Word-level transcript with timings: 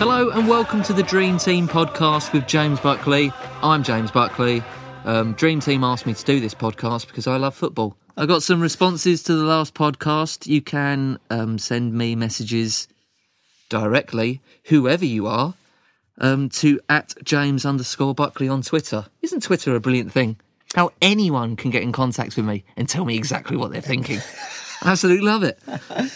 Hello 0.00 0.30
and 0.30 0.48
welcome 0.48 0.82
to 0.82 0.92
the 0.92 1.02
Dream 1.02 1.38
Team 1.38 1.66
podcast 1.66 2.32
with 2.32 2.46
James 2.46 2.80
Buckley. 2.80 3.32
I'm 3.62 3.82
James 3.82 4.10
Buckley. 4.10 4.62
Um, 5.04 5.32
Dream 5.32 5.60
Team 5.60 5.82
asked 5.82 6.04
me 6.04 6.12
to 6.12 6.24
do 6.24 6.40
this 6.40 6.54
podcast 6.54 7.06
because 7.06 7.26
I 7.26 7.38
love 7.38 7.54
football. 7.54 7.96
I 8.16 8.26
got 8.26 8.42
some 8.42 8.60
responses 8.60 9.22
to 9.22 9.34
the 9.34 9.44
last 9.44 9.72
podcast. 9.72 10.46
You 10.46 10.60
can 10.60 11.18
um, 11.30 11.58
send 11.58 11.94
me 11.94 12.14
messages 12.16 12.88
directly, 13.70 14.42
whoever 14.64 15.06
you 15.06 15.26
are, 15.26 15.54
um, 16.18 16.50
to 16.50 16.80
at 16.90 17.14
James 17.24 17.64
underscore 17.64 18.14
Buckley 18.14 18.48
on 18.48 18.60
Twitter. 18.60 19.06
Isn't 19.22 19.42
Twitter 19.42 19.74
a 19.74 19.80
brilliant 19.80 20.12
thing? 20.12 20.36
How 20.74 20.92
anyone 21.02 21.56
can 21.56 21.70
get 21.70 21.82
in 21.82 21.92
contact 21.92 22.36
with 22.36 22.44
me 22.46 22.64
and 22.76 22.88
tell 22.88 23.04
me 23.04 23.16
exactly 23.16 23.56
what 23.56 23.72
they're 23.72 23.80
thinking. 23.80 24.20
Absolutely 24.84 25.26
love 25.26 25.42
it. 25.42 25.58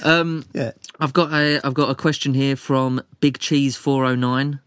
Um, 0.04 0.44
Yeah. 0.52 0.72
I've 1.00 1.12
got 1.12 1.32
a 1.32 1.60
I've 1.64 1.74
got 1.74 1.90
a 1.90 1.94
question 1.94 2.34
here 2.34 2.56
from 2.56 3.02
Big 3.20 3.38
Cheese 3.38 3.76
four 3.76 4.04
oh 4.04 4.14
nine 4.14 4.60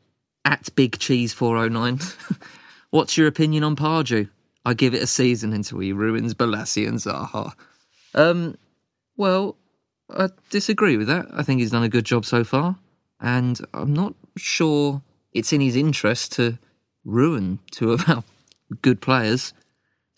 at 0.46 0.70
Big 0.76 1.00
Cheese 1.00 1.34
four 1.34 1.58
oh 1.58 1.68
nine. 1.68 2.00
What's 2.90 3.18
your 3.18 3.28
opinion 3.28 3.64
on 3.64 3.76
Pardew? 3.76 4.30
I 4.66 4.74
give 4.74 4.94
it 4.94 5.02
a 5.02 5.08
season 5.08 5.54
until 5.54 5.80
he 5.80 5.94
ruins 5.94 6.34
Bolasie 6.34 6.88
and 6.88 6.98
Zaha. 7.00 7.54
Um, 8.14 8.58
well, 9.16 9.56
I 10.10 10.30
disagree 10.50 10.98
with 10.98 11.08
that. 11.08 11.26
I 11.34 11.44
think 11.44 11.62
he's 11.62 11.72
done 11.72 11.84
a 11.84 11.90
good 11.90 12.06
job 12.06 12.26
so 12.26 12.44
far, 12.44 12.76
and 13.22 13.60
I'm 13.74 13.94
not 13.94 14.14
sure 14.36 15.02
it's 15.34 15.54
in 15.54 15.62
his 15.62 15.76
interest 15.76 16.34
to 16.34 16.58
ruin 17.06 17.60
two 17.72 17.94
of 17.94 18.08
our 18.10 18.24
good 18.82 19.02
players. 19.02 19.54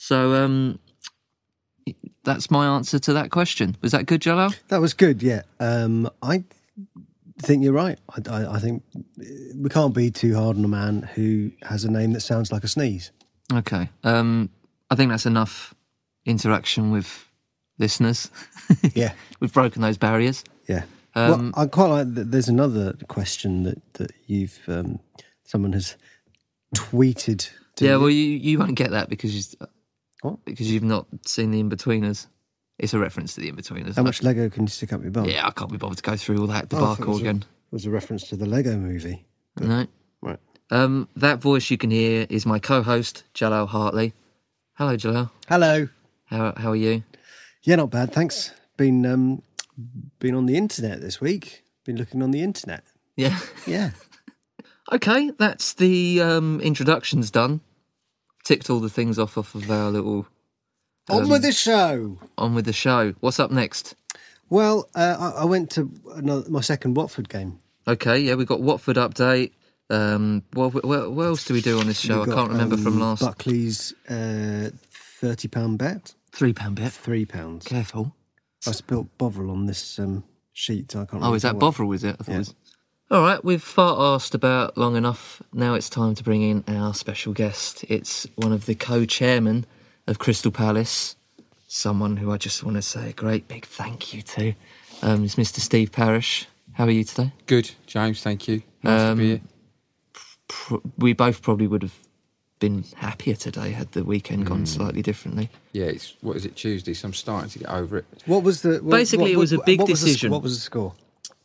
So, 0.02 0.33
um, 0.33 0.80
that's 2.23 2.50
my 2.50 2.66
answer 2.67 3.00
to 3.00 3.14
that 3.14 3.31
question. 3.31 3.75
Was 3.81 3.92
that 3.92 4.06
good, 4.06 4.22
Jello? 4.22 4.50
That 4.69 4.80
was 4.80 4.94
good, 4.94 5.22
yeah. 5.22 5.41
Um, 5.59 6.09
I 6.22 6.45
think 7.41 7.64
you're 7.64 7.73
right. 7.73 8.00
I, 8.09 8.31
I, 8.31 8.56
I 8.56 8.59
think 8.59 8.81
we 9.56 9.69
can't 9.69 9.94
be 9.94 10.09
too 10.09 10.36
hard 10.36 10.56
on 10.56 10.64
a 10.64 10.69
man 10.69 11.02
who 11.16 11.52
has 11.64 11.83
a 11.83 11.91
name 11.91 12.14
that 12.14 12.22
sounds 12.22 12.50
like 12.50 12.64
a 12.64 12.69
sneeze. 12.69 13.11
Okay. 13.53 13.89
Um, 14.06 14.50
I 14.89 14.95
think 14.95 15.11
that's 15.11 15.25
enough 15.25 15.75
interaction 16.25 16.91
with 16.91 17.28
listeners. 17.78 18.31
Yeah, 18.94 19.11
We've 19.41 19.52
broken 19.52 19.81
those 19.81 19.97
barriers. 19.97 20.44
yeah. 20.67 20.84
Um, 21.16 21.52
well, 21.56 21.63
I 21.63 21.67
quite 21.67 21.88
like 21.88 22.13
that. 22.13 22.31
There's 22.31 22.47
another 22.47 22.94
question 23.08 23.63
that 23.63 23.94
that 23.95 24.11
you've 24.28 24.59
um, 24.67 25.00
someone 25.44 25.73
has 25.73 25.97
tweeted. 26.75 27.50
To 27.78 27.86
yeah, 27.86 27.94
you. 27.94 28.00
well, 28.00 28.09
you, 28.09 28.23
you 28.23 28.59
won't 28.59 28.75
get 28.75 28.91
that 28.91 29.09
because 29.09 29.36
you, 29.36 29.67
What? 30.22 30.44
because 30.45 30.70
you've 30.72 30.84
not 30.84 31.08
seen 31.25 31.52
the 31.52 31.64
Inbetweeners. 31.64 32.28
It's 32.78 32.94
a 32.94 33.00
reference 33.00 33.36
to 33.36 33.42
the 33.42 33.52
Inbetweeners. 33.52 33.95
how 33.95 34.03
much 34.03 34.23
Lego 34.23 34.50
can 34.50 34.64
you 34.64 34.70
stick 34.70 34.94
up 34.94 35.02
your 35.02 35.12
bum? 35.12 35.25
Yeah, 35.25 35.48
I 35.48 35.52
can't 35.52 35.72
be 35.72 35.78
bothered 35.78 35.97
to 35.97 36.03
go 36.03 36.16
through 36.18 36.40
all 36.40 36.47
that 36.47 36.68
Oh, 36.74 36.78
I 36.78 36.80
thought 36.80 36.91
it 36.94 36.96
debacle 36.97 37.13
was 37.13 37.18
a- 37.22 37.24
again. 37.24 37.46
was 37.72 37.85
a 37.85 37.90
reference 37.90 38.28
to 38.30 38.35
the 38.35 38.46
Lego 38.46 38.78
movie. 38.78 39.25
No. 39.59 39.85
Right. 40.22 40.40
Um, 40.72 41.07
that 41.16 41.40
voice 41.41 41.69
you 41.72 41.78
can 41.78 41.91
hear 41.91 42.25
is 42.30 42.46
my 42.46 42.59
co-host, 42.59 43.24
Jalal 43.34 43.68
Hartley. 43.68 44.13
Hello, 44.75 44.96
Jalal. 44.96 45.31
Hello. 45.47 45.88
How, 46.25 46.53
how 46.56 46.69
are 46.72 46.75
you? 46.75 47.03
Yeah, 47.63 47.75
not 47.78 47.90
bad. 47.90 48.13
Thanks. 48.13 48.51
Been 48.78 49.06
um, 49.06 49.41
been 50.19 50.36
on 50.36 50.46
the 50.46 50.56
internet 50.56 51.01
this 51.01 51.19
week. 51.19 51.63
Been 51.86 51.97
looking 51.97 52.22
on 52.22 52.31
the 52.31 52.41
internet. 52.41 52.84
Yeah. 53.16 53.38
Yeah. 53.68 53.91
Okay, 54.91 55.30
that's 55.38 55.74
the 55.74 56.19
um, 56.19 56.59
introductions 56.62 57.30
done. 57.30 57.62
Ticked 58.50 58.72
all 58.72 58.80
the 58.80 58.90
things 58.90 59.20
off 59.20 59.38
off 59.38 59.54
of 59.54 59.70
our 59.70 59.92
little 59.92 60.26
on 61.08 61.26
Um, 61.26 61.30
with 61.30 61.44
the 61.44 61.52
show. 61.52 62.18
on 62.36 62.56
with 62.56 62.66
the 62.66 62.74
show. 62.74 63.14
What's 63.20 63.40
up 63.40 63.52
next? 63.52 63.94
Well, 64.50 64.90
uh, 64.96 65.34
I, 65.38 65.42
I 65.42 65.46
went 65.46 65.70
to 65.74 65.92
another, 66.16 66.50
my 66.50 66.62
second 66.62 66.96
Watford 66.96 67.30
game. 67.30 67.60
Okay, 67.88 68.18
yeah, 68.18 68.34
we 68.34 68.46
got 68.46 68.60
Watford 68.60 68.96
update. 68.96 69.52
Um, 69.92 70.42
what, 70.54 70.74
what, 70.84 71.12
what 71.12 71.24
else 71.28 71.46
do 71.46 71.54
we 71.54 71.62
do 71.62 71.80
on 71.80 71.86
this 71.86 72.00
show? 72.00 72.24
We 72.26 72.32
I 72.32 72.36
can't 72.36 72.50
remember 72.50 72.76
from 72.76 72.94
um, 72.94 73.02
last. 73.02 73.22
Buckley's 73.22 73.94
uh, 74.10 74.72
thirty 75.22 75.48
pound 75.48 75.78
bet, 75.78 76.16
Three 76.31 76.52
pound 76.54 76.78
bet. 76.78 76.92
three 76.92 77.26
pounds. 77.28 77.66
Careful. 77.68 78.16
I 78.66 78.72
spelt 78.72 79.16
Bovril 79.20 79.52
on 79.52 79.68
this 79.68 80.00
um, 80.00 80.24
sheet. 80.54 80.96
I 80.96 81.06
can't. 81.06 81.22
Oh, 81.24 81.36
is 81.36 81.44
that 81.44 81.54
what. 81.54 81.60
Bovril? 81.60 81.92
Is 81.94 82.04
it? 82.04 82.16
I 82.20 82.24
thought 82.24 82.28
Yeah. 82.30 82.36
it 82.36 82.40
was. 82.40 82.56
All 83.12 83.22
right, 83.22 83.44
we've 83.44 83.62
far 83.64 84.14
asked 84.16 84.36
about 84.36 84.78
long 84.78 84.96
enough. 84.96 85.42
Now 85.52 85.74
it's 85.74 85.90
time 85.90 86.14
to 86.16 86.24
bring 86.24 86.44
in 86.44 86.64
our 86.68 86.94
special 86.94 87.34
guest. 87.34 87.84
It's 87.90 88.28
one 88.36 88.52
of 88.53 88.68
the 88.68 88.75
co-chairmen 88.75 89.66
of 90.06 90.20
Crystal 90.20 90.52
Palace, 90.52 91.16
someone 91.68 92.18
who 92.18 92.31
I 92.31 92.38
just 92.38 92.64
want 92.64 92.75
to 92.78 92.84
say 92.84 93.09
a 93.09 93.14
great 93.14 93.48
big 93.48 93.66
thank 93.66 94.14
you 94.14 94.22
to. 94.22 94.53
Um, 95.02 95.24
it's 95.24 95.36
Mr. 95.36 95.59
Steve 95.59 95.92
Parish. 95.92 96.46
How 96.74 96.86
are 96.86 96.92
you 96.92 97.03
today? 97.03 97.31
Good, 97.48 97.72
James. 97.88 98.22
Thank 98.22 98.48
you. 98.48 98.62
Nice 98.84 99.02
Um, 99.02 99.18
to 99.18 99.22
be 99.24 99.28
here. 99.30 99.42
Pr- 100.48 100.75
we 101.00 101.14
both 101.14 101.42
probably 101.42 101.66
would 101.68 101.81
have 101.81 101.96
been 102.59 102.84
happier 102.96 103.36
today 103.36 103.72
had 103.72 103.92
the 103.94 104.03
weekend 104.03 104.46
gone 104.46 104.66
slightly 104.66 105.02
differently. 105.02 105.50
Yeah, 105.74 105.86
it's 105.86 106.14
what 106.22 106.36
is 106.36 106.46
it 106.46 106.56
Tuesday? 106.56 106.94
So 106.94 107.08
I'm 107.08 107.14
starting 107.14 107.50
to 107.52 107.59
get 107.59 107.69
over 107.69 107.98
it. 107.98 108.06
What 108.28 108.44
was 108.44 108.62
the? 108.62 108.80
What, 108.84 108.92
Basically, 108.98 109.24
what- 109.24 109.31
it 109.31 109.38
was 109.38 109.52
a 109.53 109.58
what- 109.58 109.66
big 109.66 109.80
what 109.80 109.90
was 109.90 110.02
the 110.02 110.08
decision. 110.08 110.31
what 110.31 110.44
was 110.44 110.56
the 110.56 110.62
score? 110.62 110.94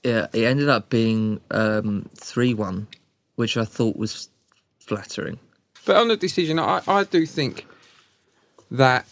Yeah, 0.05 0.27
it 0.35 0.45
ended 0.45 0.69
up 0.69 0.91
being 0.91 1.41
um, 1.51 2.09
three 2.15 2.53
one, 2.53 2.87
which 3.37 3.57
I 3.57 3.65
thought 3.65 3.97
was 3.97 4.29
flattering. 4.79 5.39
But 5.87 5.97
on 5.97 6.09
the 6.09 6.17
decision, 6.17 6.59
I, 6.59 6.83
I 6.87 7.05
do 7.05 7.27
think 7.27 7.67
that 8.71 9.07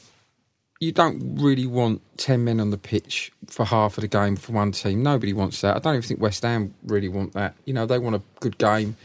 you 0.81 0.93
don't 0.93 1.37
really 1.41 1.67
want 1.67 2.03
ten 2.19 2.45
men 2.45 2.61
on 2.61 2.71
the 2.71 2.79
pitch 2.79 3.33
for 3.47 3.65
half 3.65 3.97
of 3.97 4.03
the 4.03 4.09
game 4.09 4.37
for 4.37 4.53
one 4.53 4.73
team. 4.73 5.03
Nobody 5.03 5.33
wants 5.33 5.61
that. 5.63 5.77
I 5.77 5.79
don't 5.79 5.95
even 5.95 6.03
think 6.03 6.21
West 6.21 6.43
Ham 6.43 6.75
really 6.85 7.09
want 7.09 7.33
that. 7.33 7.55
You 7.65 7.73
know, 7.73 7.87
they 7.87 7.99
want 7.99 8.17
a 8.17 8.23
good 8.41 8.59
game 8.59 8.97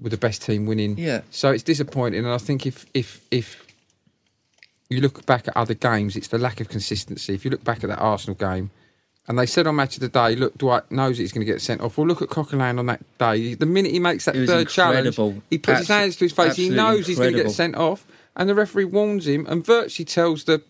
with 0.00 0.12
the 0.12 0.18
best 0.18 0.42
team 0.42 0.66
winning. 0.66 0.96
Yeah. 0.96 1.20
So 1.30 1.50
it's 1.50 1.62
disappointing, 1.62 2.24
and 2.24 2.32
I 2.32 2.38
think 2.38 2.66
if 2.66 2.86
if 2.94 3.20
if 3.30 3.62
you 4.88 5.00
look 5.00 5.26
back 5.26 5.48
at 5.48 5.56
other 5.56 5.74
games, 5.74 6.16
it's 6.16 6.28
the 6.28 6.38
lack 6.38 6.60
of 6.60 6.68
consistency. 6.68 7.34
If 7.34 7.44
you 7.44 7.50
look 7.50 7.64
back 7.64 7.82
at 7.82 7.90
that 7.90 7.98
Arsenal 7.98 8.36
game, 8.36 8.70
and 9.28 9.38
they 9.38 9.46
said 9.46 9.66
on 9.66 9.76
Match 9.76 9.94
of 9.96 10.00
the 10.00 10.08
Day, 10.08 10.36
look, 10.36 10.56
Dwight 10.58 10.90
knows 10.90 11.18
he's 11.18 11.32
going 11.32 11.44
to 11.46 11.52
get 11.52 11.60
sent 11.60 11.80
off. 11.80 11.98
Well, 11.98 12.06
look 12.06 12.22
at 12.22 12.28
Coquelin 12.28 12.78
on 12.78 12.86
that 12.86 13.00
day. 13.18 13.54
The 13.54 13.66
minute 13.66 13.90
he 13.92 13.98
makes 13.98 14.24
that 14.26 14.34
third 14.46 14.68
challenge, 14.68 15.16
he 15.50 15.58
puts 15.58 15.78
his 15.80 15.88
hands 15.88 16.16
to 16.16 16.24
his 16.26 16.32
face. 16.32 16.56
He 16.56 16.68
knows 16.70 17.06
he's 17.06 17.18
going 17.18 17.32
to 17.32 17.42
get 17.42 17.50
sent 17.50 17.74
off, 17.76 18.06
and 18.36 18.48
the 18.48 18.54
referee 18.54 18.84
warns 18.84 19.26
him 19.26 19.46
and 19.46 19.64
virtually 19.64 20.04
tells 20.04 20.44
the, 20.44 20.62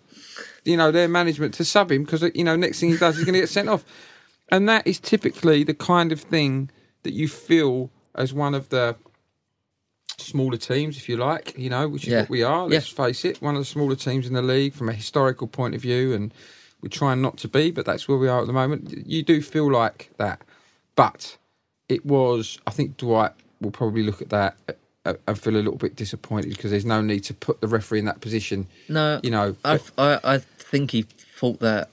you 0.64 0.76
know, 0.76 0.90
their 0.90 1.08
management 1.08 1.54
to 1.54 1.64
sub 1.64 1.90
him 1.92 2.04
because 2.04 2.22
you 2.34 2.44
know 2.44 2.56
next 2.56 2.80
thing 2.80 2.90
he 2.90 2.96
does 2.96 3.16
he's 3.16 3.24
going 3.24 3.34
to 3.34 3.40
get 3.40 3.48
sent 3.50 3.68
off, 3.68 3.84
and 4.50 4.68
that 4.68 4.86
is 4.86 4.98
typically 5.00 5.62
the 5.64 5.74
kind 5.74 6.10
of 6.12 6.20
thing 6.20 6.70
that 7.02 7.12
you 7.12 7.28
feel 7.28 7.90
as 8.14 8.32
one 8.32 8.54
of 8.54 8.70
the 8.70 8.96
smaller 10.18 10.56
teams, 10.56 10.96
if 10.96 11.08
you 11.08 11.16
like, 11.16 11.56
you 11.58 11.68
know, 11.68 11.86
which 11.88 12.04
is 12.04 12.12
Yeah. 12.12 12.20
what 12.20 12.30
we 12.30 12.42
are. 12.42 12.66
Let's 12.66 12.88
face 12.88 13.24
it, 13.24 13.40
one 13.42 13.54
of 13.54 13.60
the 13.60 13.66
smaller 13.66 13.94
teams 13.96 14.26
in 14.26 14.32
the 14.32 14.42
league 14.42 14.72
from 14.72 14.88
a 14.88 14.92
historical 14.94 15.46
point 15.46 15.74
of 15.74 15.82
view, 15.82 16.14
and 16.14 16.32
we're 16.82 16.88
trying 16.88 17.22
not 17.22 17.36
to 17.38 17.48
be, 17.48 17.70
but 17.70 17.86
that's 17.86 18.06
where 18.08 18.18
we 18.18 18.28
are 18.28 18.40
at 18.40 18.46
the 18.46 18.52
moment. 18.52 19.06
You 19.06 19.22
do 19.22 19.40
feel 19.42 19.70
like 19.70 20.10
that, 20.18 20.42
but 20.94 21.36
it 21.88 22.04
was. 22.04 22.58
I 22.66 22.70
think 22.70 22.96
Dwight 22.96 23.32
will 23.60 23.70
probably 23.70 24.02
look 24.02 24.20
at 24.20 24.28
that 24.30 24.56
uh, 25.04 25.14
and 25.26 25.38
feel 25.38 25.54
a 25.54 25.58
little 25.58 25.76
bit 25.76 25.96
disappointed 25.96 26.50
because 26.50 26.70
there's 26.70 26.84
no 26.84 27.00
need 27.00 27.20
to 27.20 27.34
put 27.34 27.60
the 27.60 27.68
referee 27.68 28.00
in 28.00 28.04
that 28.04 28.20
position. 28.20 28.66
No, 28.88 29.20
You 29.22 29.30
know, 29.30 29.56
I, 29.64 29.80
I, 29.96 30.20
I 30.24 30.38
think 30.38 30.90
he 30.90 31.02
thought 31.38 31.60
that 31.60 31.90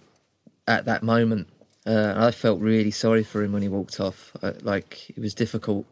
at 0.67 0.85
that 0.85 1.03
moment. 1.03 1.47
Uh, 1.85 2.13
I 2.15 2.31
felt 2.31 2.61
really 2.61 2.91
sorry 2.91 3.23
for 3.25 3.43
him 3.43 3.51
when 3.51 3.61
he 3.61 3.67
walked 3.67 3.99
off. 3.99 4.31
I, 4.41 4.53
like 4.61 5.09
it 5.09 5.19
was 5.19 5.33
difficult. 5.33 5.85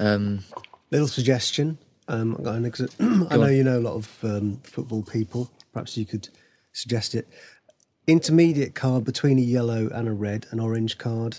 Um, 0.00 0.40
Little 0.90 1.06
suggestion. 1.06 1.78
Um, 2.08 2.36
I, 2.40 2.42
got 2.42 2.54
an 2.56 2.66
ex- 2.66 2.80
I 2.98 3.36
know 3.36 3.44
on. 3.44 3.54
you 3.54 3.62
know 3.62 3.78
a 3.78 3.80
lot 3.80 3.94
of 3.94 4.18
um, 4.24 4.60
football 4.64 5.02
people. 5.02 5.48
Perhaps 5.72 5.96
you 5.96 6.04
could 6.06 6.28
suggest 6.72 7.14
it. 7.14 7.28
Intermediate 8.10 8.74
card 8.74 9.04
between 9.04 9.38
a 9.38 9.42
yellow 9.42 9.88
and 9.94 10.08
a 10.08 10.12
red, 10.12 10.46
an 10.50 10.58
orange 10.60 10.98
card. 10.98 11.38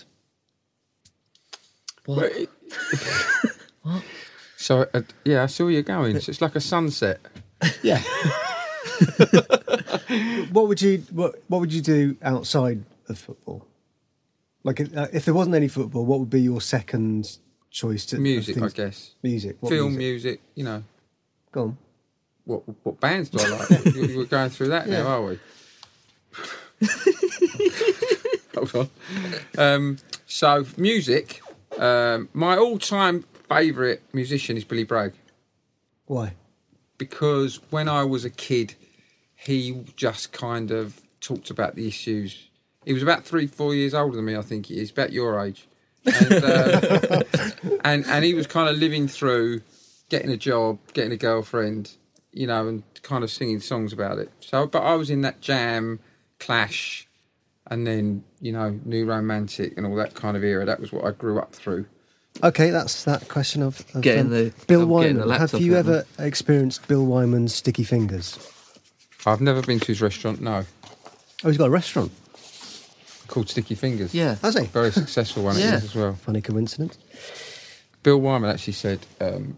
what? 2.06 2.32
So 4.56 4.86
uh, 4.94 5.02
yeah, 5.24 5.42
I 5.42 5.46
see 5.46 5.64
where 5.64 5.72
you're 5.72 5.82
going. 5.82 6.18
So 6.20 6.30
it's 6.30 6.40
like 6.40 6.54
a 6.54 6.60
sunset. 6.60 7.18
Yeah. 7.82 8.00
what 10.52 10.68
would 10.68 10.80
you 10.80 11.02
what 11.10 11.42
What 11.48 11.58
would 11.60 11.72
you 11.72 11.82
do 11.82 12.16
outside 12.22 12.84
of 13.08 13.18
football? 13.18 13.66
Like, 14.62 14.80
uh, 14.80 15.08
if 15.12 15.24
there 15.24 15.34
wasn't 15.34 15.56
any 15.56 15.66
football, 15.66 16.04
what 16.06 16.20
would 16.20 16.30
be 16.30 16.40
your 16.40 16.60
second 16.60 17.38
choice? 17.72 18.06
To, 18.06 18.16
of 18.16 18.22
Music, 18.22 18.62
I 18.62 18.68
guess. 18.68 19.16
Music. 19.24 19.56
What 19.58 19.70
Film, 19.70 19.96
music? 19.96 19.98
music. 19.98 20.40
You 20.54 20.64
know, 20.64 20.84
Go 21.50 21.62
on. 21.62 21.76
what 22.44 22.62
what 22.84 23.00
bands 23.00 23.30
do 23.30 23.38
I 23.40 23.48
like? 23.48 23.84
We- 23.96 24.16
We're 24.16 24.26
going 24.26 24.50
through 24.50 24.68
that 24.68 24.88
now, 24.88 25.08
are 25.08 25.22
we? 25.22 25.40
Hold 28.72 28.90
on. 29.58 29.74
Um, 29.74 29.98
so 30.26 30.64
music. 30.76 31.40
Um, 31.78 32.28
my 32.34 32.56
all-time 32.56 33.24
favourite 33.48 34.00
musician 34.12 34.56
is 34.56 34.64
Billy 34.64 34.84
Bragg. 34.84 35.14
Why? 36.06 36.34
because 37.02 37.56
when 37.70 37.88
I 37.88 38.04
was 38.04 38.24
a 38.24 38.30
kid, 38.30 38.76
he 39.34 39.84
just 39.96 40.32
kind 40.32 40.70
of 40.70 41.00
talked 41.20 41.50
about 41.50 41.74
the 41.74 41.88
issues. 41.88 42.48
He 42.84 42.92
was 42.92 43.02
about 43.02 43.24
three, 43.24 43.48
four 43.48 43.74
years 43.74 43.92
older 43.92 44.14
than 44.14 44.24
me, 44.24 44.36
I 44.36 44.42
think 44.42 44.66
he 44.66 44.80
is, 44.80 44.92
about 44.92 45.12
your 45.12 45.44
age. 45.44 45.66
And, 46.06 46.44
uh, 46.44 47.22
and, 47.84 48.06
and 48.06 48.24
he 48.24 48.34
was 48.34 48.46
kind 48.46 48.68
of 48.68 48.76
living 48.76 49.08
through 49.08 49.62
getting 50.10 50.30
a 50.30 50.36
job, 50.36 50.78
getting 50.92 51.10
a 51.10 51.16
girlfriend, 51.16 51.96
you 52.32 52.46
know, 52.46 52.68
and 52.68 52.84
kind 53.02 53.24
of 53.24 53.32
singing 53.32 53.58
songs 53.58 53.92
about 53.92 54.18
it. 54.18 54.30
So, 54.38 54.68
but 54.68 54.82
I 54.82 54.94
was 54.94 55.10
in 55.10 55.22
that 55.22 55.40
jam, 55.40 55.98
clash, 56.38 57.08
and 57.70 57.86
then, 57.86 58.24
you 58.40 58.52
know, 58.52 58.78
new 58.84 59.04
romantic 59.06 59.76
and 59.76 59.86
all 59.86 59.94
that 59.96 60.14
kind 60.14 60.36
of 60.36 60.44
era. 60.44 60.64
That 60.64 60.80
was 60.80 60.92
what 60.92 61.04
I 61.04 61.10
grew 61.12 61.38
up 61.38 61.54
through. 61.54 61.86
Okay, 62.42 62.70
that's 62.70 63.04
that 63.04 63.28
question 63.28 63.62
of, 63.62 63.84
of 63.94 64.00
Getting 64.00 64.26
um, 64.26 64.30
the- 64.30 64.52
Bill 64.66 64.82
of 64.82 65.02
getting 65.02 65.16
Wyman. 65.18 65.28
the 65.28 65.38
Have 65.38 65.54
you 65.60 65.74
out, 65.74 65.78
ever 65.80 66.04
experienced 66.18 66.88
Bill 66.88 67.04
Wyman's 67.04 67.54
sticky 67.54 67.84
fingers? 67.84 68.38
I've 69.26 69.40
never 69.40 69.62
been 69.62 69.78
to 69.80 69.86
his 69.86 70.00
restaurant, 70.02 70.40
no, 70.40 70.64
Oh, 71.44 71.48
he's 71.48 71.58
got 71.58 71.66
a 71.66 71.70
restaurant. 71.70 72.10
called 73.28 73.48
Sticky 73.48 73.74
Fingers. 73.74 74.14
Yeah. 74.14 74.36
Has 74.42 74.56
he? 74.56 74.66
Very 74.66 74.90
successful 74.92 75.42
one 75.42 75.56
Yeah. 75.58 75.76
is 75.76 75.84
as 75.84 75.94
well. 75.94 76.14
Funny 76.14 76.40
coincidence. 76.40 76.98
Bill 78.02 78.18
Wyman 78.20 78.48
actually 78.50 78.74
said 78.74 79.00
um, 79.20 79.56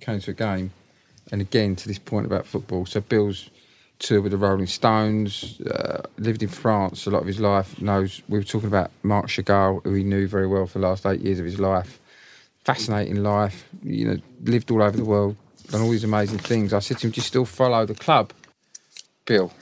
came 0.00 0.20
to 0.20 0.30
a 0.32 0.34
game, 0.34 0.70
and 1.32 1.40
again 1.40 1.76
to 1.76 1.88
this 1.88 1.98
point 1.98 2.26
about 2.26 2.44
football. 2.46 2.86
So 2.86 3.00
Bill's 3.00 3.50
toured 3.98 4.22
with 4.24 4.32
the 4.32 4.38
Rolling 4.38 4.66
Stones, 4.66 5.60
uh, 5.62 6.02
lived 6.18 6.42
in 6.42 6.48
France 6.48 7.06
a 7.06 7.10
lot 7.10 7.20
of 7.22 7.26
his 7.26 7.40
life. 7.40 7.80
Knows 7.80 8.22
we 8.28 8.38
were 8.38 8.44
talking 8.44 8.68
about 8.68 8.90
Marc 9.02 9.26
Chagall, 9.28 9.82
who 9.84 9.94
he 9.94 10.04
knew 10.04 10.26
very 10.26 10.46
well 10.46 10.66
for 10.66 10.78
the 10.78 10.86
last 10.86 11.06
eight 11.06 11.20
years 11.20 11.38
of 11.38 11.44
his 11.44 11.58
life. 11.60 11.98
Fascinating 12.64 13.22
life, 13.22 13.68
you 13.82 14.06
know, 14.06 14.16
lived 14.42 14.70
all 14.70 14.82
over 14.82 14.96
the 14.96 15.04
world, 15.04 15.36
done 15.70 15.82
all 15.82 15.90
these 15.90 16.04
amazing 16.04 16.38
things. 16.38 16.72
I 16.72 16.78
said 16.78 16.98
to 16.98 17.06
him, 17.06 17.10
"Do 17.12 17.18
you 17.18 17.22
still 17.22 17.44
follow 17.44 17.84
the 17.86 17.94
club, 17.94 18.32
Bill?" 19.26 19.52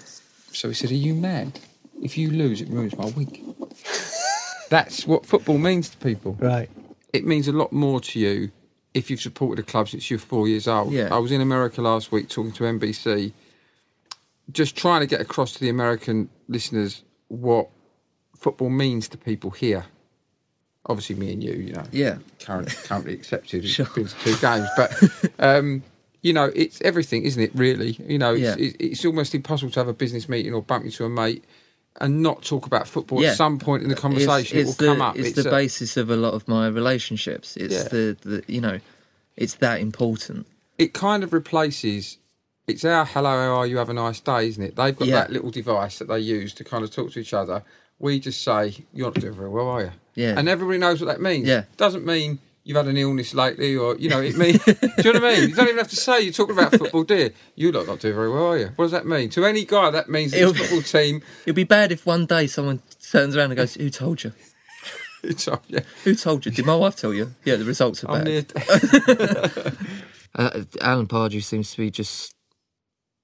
So 0.53 0.69
he 0.69 0.75
said, 0.75 0.91
"Are 0.91 0.95
you 0.95 1.15
mad? 1.15 1.59
If 2.03 2.17
you 2.19 2.31
lose, 2.31 2.61
it 2.61 2.69
ruins 2.69 2.97
my 2.97 3.07
week." 3.07 3.43
That's 4.71 5.07
what 5.07 5.27
football 5.27 5.59
means 5.59 5.91
to 5.91 5.97
people 5.99 6.37
Right. 6.41 6.71
it 7.13 7.27
means 7.27 7.47
a 7.49 7.53
lot 7.53 7.73
more 7.73 8.01
to 8.01 8.19
you 8.19 8.51
if 8.95 9.11
you've 9.11 9.21
supported 9.21 9.63
a 9.63 9.67
club 9.67 9.89
since 9.89 10.11
you're 10.11 10.19
four 10.19 10.49
years 10.49 10.67
old. 10.69 10.93
Yeah. 10.93 11.09
I 11.15 11.19
was 11.19 11.31
in 11.33 11.41
America 11.41 11.83
last 11.83 12.11
week 12.13 12.29
talking 12.29 12.53
to 12.53 12.65
NBC, 12.65 13.33
just 14.51 14.77
trying 14.77 15.01
to 15.01 15.07
get 15.07 15.21
across 15.21 15.53
to 15.55 15.61
the 15.61 15.69
American 15.69 16.29
listeners 16.49 17.03
what 17.29 17.69
football 18.37 18.71
means 18.71 19.09
to 19.09 19.17
people 19.19 19.51
here. 19.51 19.85
Obviously, 20.87 21.15
me 21.15 21.33
and 21.33 21.43
you, 21.45 21.53
you 21.53 21.73
know, 21.73 21.85
Yeah. 21.93 22.19
current, 22.41 22.69
currently 22.85 23.15
accepted. 23.15 23.65
Sure. 23.69 23.87
It's 23.97 24.15
been 24.15 24.35
to 24.35 24.35
two 24.35 24.37
games, 24.41 24.69
but 24.77 25.31
um, 25.39 25.83
you 26.23 26.33
know, 26.33 26.51
it's 26.57 26.81
everything, 26.83 27.23
isn't 27.25 27.41
it? 27.43 27.53
Really, 27.55 27.93
you 28.07 28.19
know, 28.19 28.33
it's, 28.35 28.43
Yeah. 28.43 28.57
it's, 28.59 28.77
it's 28.81 29.05
almost 29.05 29.35
impossible 29.35 29.71
to 29.73 29.81
have 29.81 29.89
a 29.89 29.93
business 29.93 30.29
meeting 30.29 30.53
or 30.55 30.61
bump 30.63 30.85
into 30.85 31.05
a 31.05 31.09
mate 31.09 31.45
and 32.01 32.21
not 32.23 32.43
talk 32.43 32.67
about 32.67 32.89
football 32.89 33.23
Yeah. 33.23 33.31
at 33.31 33.37
some 33.37 33.59
point 33.61 33.85
in 33.85 33.91
the 33.91 33.95
conversation. 33.95 34.59
It's, 34.59 34.71
it 34.71 34.85
will 34.85 34.89
the, 34.89 34.95
come 34.95 35.03
up. 35.03 35.17
It's, 35.17 35.41
the 35.41 35.49
a- 35.49 35.51
basis 35.53 35.97
of 35.97 36.11
a 36.11 36.17
lot 36.17 36.35
of 36.35 36.49
my 36.49 36.67
relationships. 36.67 37.57
It's 37.57 37.75
Yeah. 37.75 37.83
the, 37.85 38.17
the 38.23 38.45
you 38.53 38.61
know, 38.61 38.81
it's 39.37 39.55
that 39.57 39.81
important. 39.81 40.47
it 40.79 40.95
kind 40.95 41.23
of 41.23 41.33
replaces 41.33 42.19
it's 42.67 42.85
our 42.85 43.05
hello 43.05 43.31
how 43.31 43.55
are 43.59 43.67
you 43.67 43.77
have 43.79 43.89
a 43.91 43.95
nice 43.95 44.21
day 44.21 44.47
isn't 44.49 44.63
it 44.63 44.77
they've 44.77 44.97
got 44.97 45.09
Yeah. 45.09 45.17
that 45.21 45.31
little 45.33 45.51
device 45.51 45.99
that 45.99 46.09
they 46.09 46.19
use 46.21 46.55
to 46.55 46.65
kind 46.65 46.85
of 46.85 46.91
talk 46.91 47.11
to 47.13 47.21
each 47.21 47.35
other 47.35 47.63
we 47.99 48.21
just 48.21 48.43
say 48.43 48.75
you're 48.93 49.07
not 49.09 49.15
doing 49.15 49.35
very 49.35 49.49
well 49.51 49.69
are 49.69 49.83
you 49.83 49.91
Yeah. 50.15 50.35
and 50.39 50.49
everybody 50.49 50.79
knows 50.79 51.01
what 51.01 51.07
that 51.09 51.21
means 51.21 51.47
Yeah. 51.49 51.65
doesn't 51.77 52.05
mean 52.07 52.39
you've 52.65 52.77
had 52.77 52.87
an 52.87 52.97
illness 52.97 53.35
lately 53.35 53.77
or 53.77 53.97
you 53.97 54.09
know 54.09 54.21
it 54.21 54.37
means 54.37 54.63
do 54.65 54.73
you 54.99 55.13
know 55.13 55.21
what 55.21 55.25
I 55.25 55.41
mean 55.41 55.49
you 55.49 55.55
don't 55.57 55.67
even 55.67 55.79
have 55.79 55.89
to 55.89 55.97
say 55.97 56.21
you're 56.21 56.33
talking 56.33 56.57
about 56.57 56.71
football 56.77 57.03
dear 57.03 57.33
you 57.57 57.73
lot 57.73 57.87
not 57.89 57.99
doing 57.99 58.15
very 58.15 58.31
well 58.31 58.47
are 58.53 58.59
you 58.59 58.67
what 58.77 58.85
does 58.85 58.93
that 58.93 59.07
mean 59.07 59.31
to 59.31 59.45
any 59.45 59.65
guy 59.65 59.91
that 59.91 60.09
means 60.09 60.33
It'll 60.33 60.53
his 60.53 60.63
football 60.69 60.83
team 60.83 61.23
It'll 61.47 61.57
be 61.57 61.65
bad 61.65 61.91
if 61.91 62.07
one 62.07 62.27
day 62.27 62.47
someone 62.47 62.81
turns 63.11 63.37
around 63.37 63.51
and 63.51 63.57
goes, 63.57 63.75
"Who 63.75 63.91
told 63.91 64.23
you? 64.23 64.33
it's 65.25 65.47
oh, 65.49 65.61
yeah 65.69 65.81
Who 66.05 66.15
told 66.15 66.47
you? 66.47 66.53
Did 66.53 66.65
my 66.65 66.77
wife 66.77 66.97
tell 66.97 67.13
you? 67.13 67.35
Yeah, 67.45 67.57
the 67.57 67.65
results 67.65 68.05
are 68.05 68.25
bad." 68.25 68.53
Uh, 70.35 70.63
Alan 70.81 71.07
Pardew 71.07 71.43
seems 71.43 71.73
to 71.73 71.77
be 71.77 71.91
just. 71.91 72.35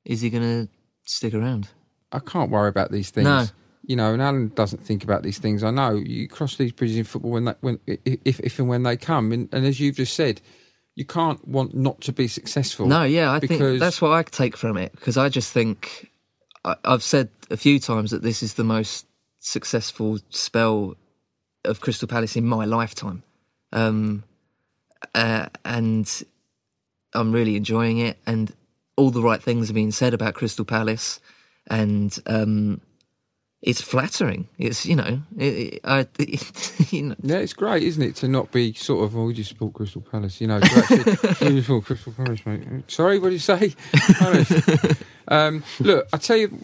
Is 0.08 0.22
he 0.22 0.30
going 0.30 0.42
to 0.42 0.68
stick 1.04 1.34
around? 1.34 1.68
I 2.10 2.18
can't 2.18 2.50
worry 2.50 2.70
about 2.70 2.90
these 2.90 3.10
things. 3.10 3.26
No. 3.26 3.46
You 3.86 3.94
know, 3.94 4.12
and 4.12 4.20
Alan 4.20 4.48
doesn't 4.48 4.84
think 4.84 5.04
about 5.04 5.22
these 5.22 5.38
things. 5.38 5.62
I 5.62 5.70
know 5.70 5.92
you 5.94 6.28
cross 6.28 6.56
these 6.56 6.72
bridges 6.72 6.96
in 6.96 7.04
football 7.04 7.30
when 7.30 7.44
that 7.44 7.58
when 7.60 7.78
if 7.86 8.40
if 8.40 8.58
and 8.58 8.68
when 8.68 8.82
they 8.82 8.96
come, 8.96 9.32
and, 9.32 9.48
and 9.52 9.64
as 9.64 9.80
you've 9.80 9.96
just 9.96 10.14
said, 10.14 10.42
you 10.94 11.04
can't 11.04 11.46
want 11.46 11.74
not 11.74 12.00
to 12.02 12.12
be 12.12 12.26
successful. 12.28 12.86
No, 12.86 13.04
yeah, 13.04 13.30
I 13.30 13.38
because 13.38 13.58
think 13.58 13.80
that's 13.80 14.02
what 14.02 14.12
I 14.12 14.22
take 14.24 14.56
from 14.56 14.76
it 14.76 14.92
because 14.92 15.16
I 15.16 15.28
just 15.28 15.52
think 15.52 16.10
I, 16.64 16.74
I've 16.84 17.02
said 17.02 17.30
a 17.50 17.56
few 17.56 17.78
times 17.78 18.10
that 18.10 18.22
this 18.22 18.42
is 18.42 18.54
the 18.54 18.64
most 18.64 19.06
successful 19.38 20.18
spell 20.30 20.96
of 21.64 21.80
Crystal 21.80 22.08
Palace 22.08 22.36
in 22.36 22.44
my 22.44 22.66
lifetime, 22.66 23.22
um, 23.72 24.22
uh, 25.14 25.46
and 25.64 26.22
I'm 27.14 27.32
really 27.32 27.56
enjoying 27.56 27.98
it. 27.98 28.18
And 28.26 28.52
all 28.98 29.10
the 29.10 29.22
right 29.22 29.42
things 29.42 29.70
are 29.70 29.74
being 29.74 29.92
said 29.92 30.12
about 30.12 30.34
Crystal 30.34 30.64
Palace, 30.64 31.20
and 31.68 32.18
um, 32.26 32.80
it's 33.62 33.80
flattering. 33.80 34.48
It's 34.58 34.84
you 34.84 34.96
know, 34.96 35.22
it, 35.38 35.44
it, 35.44 35.80
I, 35.84 36.06
you 36.90 37.02
know, 37.04 37.14
Yeah, 37.22 37.38
it's 37.38 37.52
great, 37.52 37.82
isn't 37.84 38.02
it, 38.02 38.16
to 38.16 38.28
not 38.28 38.52
be 38.52 38.72
sort 38.74 39.04
of, 39.04 39.16
oh, 39.16 39.24
we 39.24 39.34
just 39.34 39.48
support 39.50 39.74
Crystal 39.74 40.00
Palace, 40.02 40.40
you 40.40 40.46
know, 40.46 40.60
actually, 40.62 41.62
support 41.62 41.84
Crystal 41.84 42.12
Palace, 42.12 42.44
mate. 42.44 42.62
Sorry, 42.88 43.18
what 43.18 43.30
did 43.30 43.34
you 43.34 43.38
say? 43.38 43.74
Um, 45.30 45.62
look, 45.78 46.08
I 46.10 46.16
tell 46.16 46.38
you, 46.38 46.58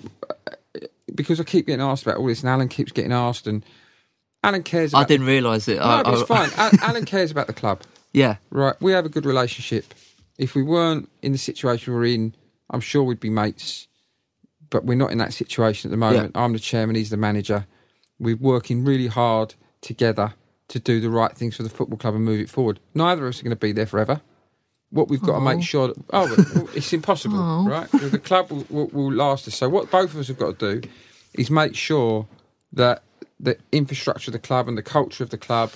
because 1.14 1.38
I 1.38 1.44
keep 1.44 1.66
getting 1.66 1.82
asked 1.84 2.02
about 2.02 2.16
all 2.16 2.26
this, 2.26 2.40
and 2.40 2.48
Alan 2.48 2.68
keeps 2.68 2.92
getting 2.92 3.12
asked, 3.12 3.46
and 3.46 3.62
Alan 4.42 4.62
cares 4.62 4.92
about 4.92 5.00
I 5.00 5.04
didn't 5.04 5.26
realise 5.26 5.68
it. 5.68 5.76
No, 5.76 5.84
I, 5.84 6.02
but 6.02 6.14
it's 6.14 6.22
fine. 6.22 6.48
Alan 6.80 7.04
cares 7.04 7.30
about 7.30 7.46
the 7.46 7.52
club. 7.52 7.82
Yeah, 8.14 8.36
Right, 8.50 8.74
we 8.80 8.92
have 8.92 9.04
a 9.04 9.10
good 9.10 9.26
relationship. 9.26 9.92
If 10.38 10.54
we 10.54 10.62
weren't 10.62 11.10
in 11.22 11.32
the 11.32 11.38
situation 11.38 11.94
we're 11.94 12.06
in, 12.06 12.34
I'm 12.70 12.80
sure 12.80 13.02
we'd 13.02 13.20
be 13.20 13.30
mates. 13.30 13.88
But 14.70 14.84
we're 14.84 14.96
not 14.96 15.12
in 15.12 15.18
that 15.18 15.32
situation 15.32 15.88
at 15.88 15.92
the 15.92 15.96
moment. 15.96 16.32
I'm 16.34 16.52
the 16.52 16.58
chairman, 16.58 16.96
he's 16.96 17.10
the 17.10 17.16
manager. 17.16 17.66
We're 18.18 18.36
working 18.36 18.84
really 18.84 19.06
hard 19.06 19.54
together 19.80 20.34
to 20.68 20.78
do 20.80 21.00
the 21.00 21.10
right 21.10 21.32
things 21.36 21.56
for 21.56 21.62
the 21.62 21.68
football 21.68 21.98
club 21.98 22.14
and 22.14 22.24
move 22.24 22.40
it 22.40 22.48
forward. 22.50 22.80
Neither 22.94 23.24
of 23.26 23.30
us 23.34 23.40
are 23.40 23.44
going 23.44 23.50
to 23.50 23.56
be 23.56 23.72
there 23.72 23.86
forever. 23.86 24.20
What 24.90 25.08
we've 25.08 25.20
got 25.22 25.34
to 25.34 25.40
make 25.40 25.62
sure 25.62 25.88
that, 25.88 25.96
oh, 26.12 26.68
it's 26.74 26.92
impossible, 26.92 27.44
right? 27.64 27.88
The 27.90 28.18
club 28.18 28.50
will, 28.50 28.66
will, 28.70 28.86
will 28.88 29.12
last 29.12 29.46
us. 29.48 29.56
So, 29.56 29.68
what 29.68 29.90
both 29.90 30.14
of 30.14 30.20
us 30.20 30.28
have 30.28 30.38
got 30.38 30.58
to 30.58 30.80
do 30.80 30.88
is 31.34 31.50
make 31.50 31.74
sure 31.74 32.26
that 32.72 33.02
the 33.40 33.58
infrastructure 33.72 34.30
of 34.30 34.32
the 34.32 34.38
club 34.38 34.68
and 34.68 34.78
the 34.78 34.82
culture 34.82 35.22
of 35.24 35.30
the 35.30 35.38
club 35.38 35.72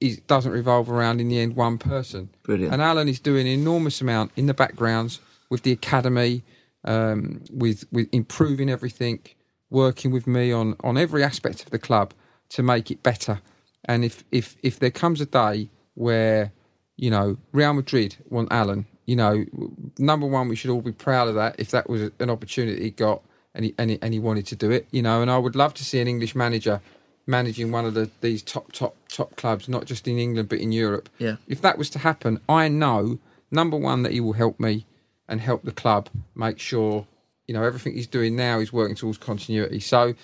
is, 0.00 0.18
doesn't 0.20 0.52
revolve 0.52 0.90
around 0.90 1.20
in 1.20 1.28
the 1.28 1.38
end 1.38 1.56
one 1.56 1.78
person. 1.78 2.30
Brilliant. 2.42 2.72
And 2.72 2.82
Alan 2.82 3.08
is 3.08 3.20
doing 3.20 3.46
an 3.46 3.52
enormous 3.52 4.00
amount 4.00 4.32
in 4.36 4.46
the 4.46 4.54
backgrounds 4.54 5.20
with 5.50 5.62
the 5.62 5.72
academy, 5.72 6.42
um, 6.84 7.42
with 7.50 7.84
with 7.92 8.08
improving 8.12 8.70
everything, 8.70 9.20
working 9.68 10.10
with 10.10 10.26
me 10.26 10.52
on 10.52 10.76
on 10.82 10.96
every 10.96 11.22
aspect 11.22 11.62
of 11.62 11.70
the 11.70 11.78
club 11.78 12.14
to 12.50 12.62
make 12.62 12.90
it 12.90 13.02
better. 13.02 13.40
And 13.84 14.04
if 14.04 14.24
if 14.30 14.56
if 14.62 14.78
there 14.78 14.90
comes 14.90 15.20
a 15.20 15.26
day 15.26 15.68
where 15.94 16.52
you 16.96 17.10
know 17.10 17.36
Real 17.52 17.74
Madrid 17.74 18.16
want 18.28 18.48
Alan, 18.50 18.86
you 19.06 19.16
know, 19.16 19.44
number 19.98 20.26
one, 20.26 20.48
we 20.48 20.54
should 20.54 20.70
all 20.70 20.82
be 20.82 20.92
proud 20.92 21.28
of 21.28 21.34
that. 21.34 21.56
If 21.58 21.72
that 21.72 21.90
was 21.90 22.10
an 22.20 22.30
opportunity 22.30 22.84
he 22.84 22.90
got 22.90 23.22
and 23.54 23.64
he, 23.64 23.74
and 23.76 23.90
he, 23.90 23.98
and 24.00 24.14
he 24.14 24.20
wanted 24.20 24.46
to 24.46 24.56
do 24.56 24.70
it, 24.70 24.86
you 24.92 25.02
know, 25.02 25.20
and 25.20 25.28
I 25.28 25.36
would 25.36 25.56
love 25.56 25.74
to 25.74 25.84
see 25.84 25.98
an 25.98 26.06
English 26.06 26.36
manager 26.36 26.80
managing 27.30 27.70
one 27.70 27.86
of 27.86 27.94
the, 27.94 28.10
these 28.20 28.42
top 28.42 28.72
top 28.72 28.96
top 29.08 29.36
clubs, 29.36 29.68
not 29.68 29.86
just 29.86 30.06
in 30.06 30.18
England 30.18 30.48
but 30.48 30.58
in 30.58 30.72
Europe. 30.72 31.08
Yeah. 31.18 31.36
If 31.46 31.62
that 31.62 31.78
was 31.78 31.88
to 31.90 31.98
happen, 31.98 32.40
I 32.48 32.68
know 32.68 33.18
number 33.50 33.76
one 33.76 34.02
that 34.02 34.12
he 34.12 34.20
will 34.20 34.34
help 34.34 34.60
me 34.60 34.86
and 35.28 35.40
help 35.40 35.62
the 35.62 35.72
club 35.72 36.08
make 36.34 36.58
sure 36.58 37.06
you 37.46 37.54
know 37.54 37.62
everything 37.62 37.94
he's 37.94 38.06
doing 38.06 38.36
now 38.36 38.58
is 38.58 38.72
working 38.72 38.96
towards 38.96 39.18
continuity. 39.18 39.80
So 39.80 40.14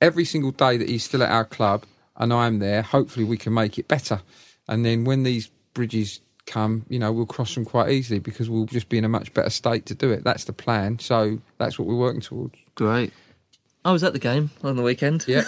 every 0.00 0.24
single 0.24 0.50
day 0.52 0.76
that 0.76 0.88
he's 0.88 1.04
still 1.04 1.22
at 1.22 1.30
our 1.30 1.44
club 1.44 1.84
and 2.16 2.32
I'm 2.32 2.58
there, 2.58 2.82
hopefully 2.82 3.24
we 3.24 3.36
can 3.36 3.54
make 3.54 3.78
it 3.78 3.88
better. 3.88 4.20
And 4.68 4.84
then 4.84 5.04
when 5.04 5.22
these 5.22 5.50
bridges 5.74 6.20
come, 6.46 6.84
you 6.88 6.98
know, 6.98 7.12
we'll 7.12 7.26
cross 7.26 7.54
them 7.54 7.64
quite 7.64 7.90
easily 7.90 8.18
because 8.18 8.50
we'll 8.50 8.66
just 8.66 8.88
be 8.88 8.98
in 8.98 9.04
a 9.04 9.08
much 9.08 9.32
better 9.32 9.50
state 9.50 9.86
to 9.86 9.94
do 9.94 10.10
it. 10.10 10.24
That's 10.24 10.44
the 10.44 10.52
plan. 10.52 10.98
So 10.98 11.38
that's 11.58 11.78
what 11.78 11.88
we're 11.88 11.96
working 11.96 12.20
towards. 12.20 12.58
Great. 12.74 13.12
Oh, 13.84 13.90
I 13.90 13.92
was 13.92 14.04
at 14.04 14.12
the 14.12 14.18
game 14.18 14.50
on 14.62 14.76
the 14.76 14.82
weekend. 14.82 15.24
Yeah. 15.26 15.44